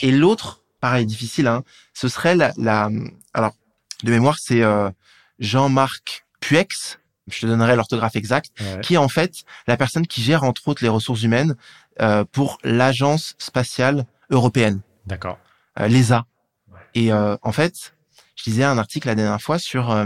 [0.01, 1.47] Et l'autre, pareil, difficile.
[1.47, 1.63] Hein.
[1.93, 2.89] Ce serait la, la
[3.33, 3.53] alors
[4.03, 4.89] de mémoire, c'est euh,
[5.39, 6.99] Jean-Marc Puex.
[7.27, 10.81] Je te donnerai l'orthographe exacte, qui est en fait la personne qui gère entre autres
[10.81, 11.55] les ressources humaines
[12.01, 14.81] euh, pour l'agence spatiale européenne.
[15.05, 15.37] D'accord.
[15.79, 16.25] Euh, l'ESA.
[16.95, 17.93] Et euh, en fait,
[18.35, 20.05] je lisais un article la dernière fois sur euh,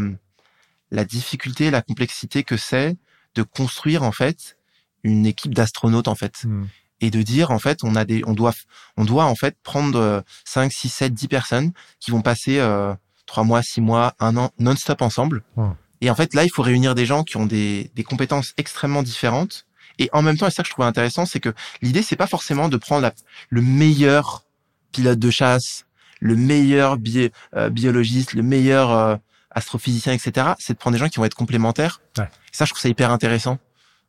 [0.93, 2.95] la difficulté, la complexité que c'est
[3.35, 4.57] de construire en fait
[5.03, 6.45] une équipe d'astronautes en fait.
[6.45, 6.65] Hmm.
[7.01, 8.53] Et de dire en fait on a des on doit
[8.95, 12.93] on doit en fait prendre 5 6 7 10 personnes qui vont passer euh,
[13.25, 15.43] 3 mois, 6 mois, un an non-stop ensemble.
[15.57, 15.71] Hmm.
[15.99, 19.03] Et en fait là, il faut réunir des gens qui ont des des compétences extrêmement
[19.03, 19.65] différentes
[19.99, 22.27] et en même temps, et ça que je trouve intéressant, c'est que l'idée c'est pas
[22.27, 23.13] forcément de prendre la,
[23.49, 24.43] le meilleur
[24.91, 25.85] pilote de chasse,
[26.19, 29.15] le meilleur bi euh, biologiste, le meilleur euh,
[29.55, 30.53] astrophysicien, etc.
[30.59, 32.01] C'est de prendre des gens qui vont être complémentaires.
[32.17, 32.29] Ouais.
[32.51, 33.57] Ça, je trouve ça hyper intéressant.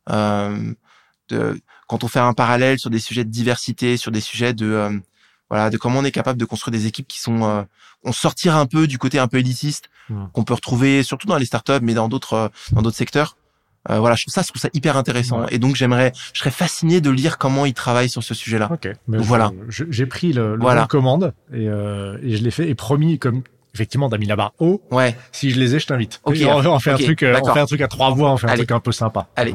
[0.09, 0.73] Euh,
[1.29, 4.65] de, quand on fait un parallèle sur des sujets de diversité, sur des sujets de
[4.67, 4.97] euh,
[5.49, 7.63] voilà, de comment on est capable de construire des équipes qui sont, euh,
[8.03, 9.89] on sortir un peu du côté un peu élitiste
[10.33, 13.37] qu'on peut retrouver surtout dans les startups, mais dans d'autres euh, dans d'autres secteurs.
[13.91, 15.41] Euh, voilà, je trouve ça, je trouve ça hyper intéressant.
[15.41, 15.47] Ouais.
[15.51, 18.69] Et donc j'aimerais, je serais fasciné de lire comment ils travaillent sur ce sujet-là.
[18.71, 18.87] Ok.
[19.07, 19.51] Mais Donc je- voilà.
[19.69, 20.85] J'ai pris le, le Voilà.
[20.87, 23.41] commande et, euh, et je l'ai fait et promis comme
[23.75, 24.81] effectivement t'as mis la barre haut.
[24.89, 25.15] Ouais.
[25.31, 26.21] Si je les ai, je t'invite.
[26.23, 28.37] Ok, on, on fait un truc, euh, on fait un truc à trois voix, on
[28.37, 29.27] fait un truc un peu sympa.
[29.35, 29.53] Allez.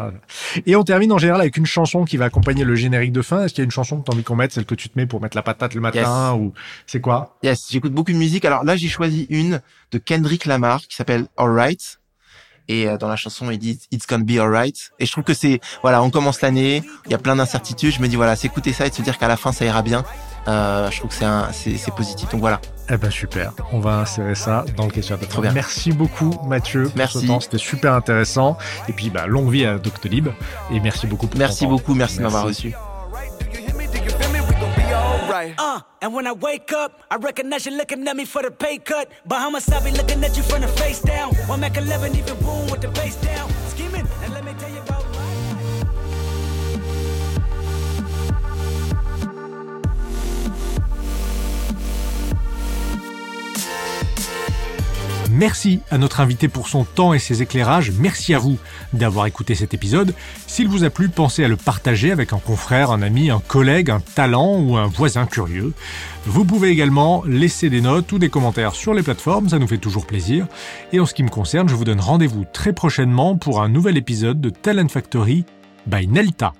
[0.66, 3.44] Et on termine en général avec une chanson qui va accompagner le générique de fin.
[3.44, 4.98] Est-ce qu'il y a une chanson que t'as envie qu'on mette, celle que tu te
[4.98, 6.52] mets pour mettre la patate le matin ou
[6.86, 7.36] c'est quoi?
[7.42, 8.44] Yes, j'écoute beaucoup de musique.
[8.44, 9.60] Alors là, j'ai choisi une
[9.90, 11.98] de Kendrick Lamar qui s'appelle Alright.
[12.68, 14.92] Et euh, dans la chanson, il dit It's gonna be alright.
[15.00, 17.94] Et je trouve que c'est, voilà, on commence l'année, il y a plein d'incertitudes.
[17.94, 19.82] Je me dis, voilà, s'écouter ça et de se dire qu'à la fin, ça ira
[19.82, 20.04] bien.
[20.48, 22.28] Euh, je trouve que c'est un, c'est, c'est positif.
[22.30, 22.60] Donc voilà.
[22.92, 23.52] Eh ben super.
[23.72, 25.28] On va insérer ça dans le questionnaire.
[25.28, 25.52] Trop bien.
[25.52, 27.20] Merci beaucoup Mathieu pour Merci.
[27.20, 27.40] ce temps.
[27.40, 28.56] C'était super intéressant.
[28.88, 30.28] Et puis bah, longue vie à Doctolib.
[30.72, 31.70] Et merci beaucoup pour ton Merci temps.
[31.70, 31.94] beaucoup.
[31.94, 32.68] Merci, de m'avoir Merci.
[32.68, 32.76] reçu.
[35.58, 38.76] Uh, and when I wake up, I recognize you looking at me for the pay
[38.78, 39.08] cut.
[39.26, 41.34] Bahamas, I be looking at you from the face down.
[41.46, 43.48] One Mac 11, even boom with the bass down.
[55.30, 57.92] Merci à notre invité pour son temps et ses éclairages.
[57.92, 58.58] Merci à vous
[58.92, 60.14] d'avoir écouté cet épisode.
[60.46, 63.90] S'il vous a plu, pensez à le partager avec un confrère, un ami, un collègue,
[63.90, 65.72] un talent ou un voisin curieux.
[66.26, 69.78] Vous pouvez également laisser des notes ou des commentaires sur les plateformes, ça nous fait
[69.78, 70.46] toujours plaisir.
[70.92, 73.96] Et en ce qui me concerne, je vous donne rendez-vous très prochainement pour un nouvel
[73.96, 75.44] épisode de Talent Factory
[75.86, 76.52] by Nelta.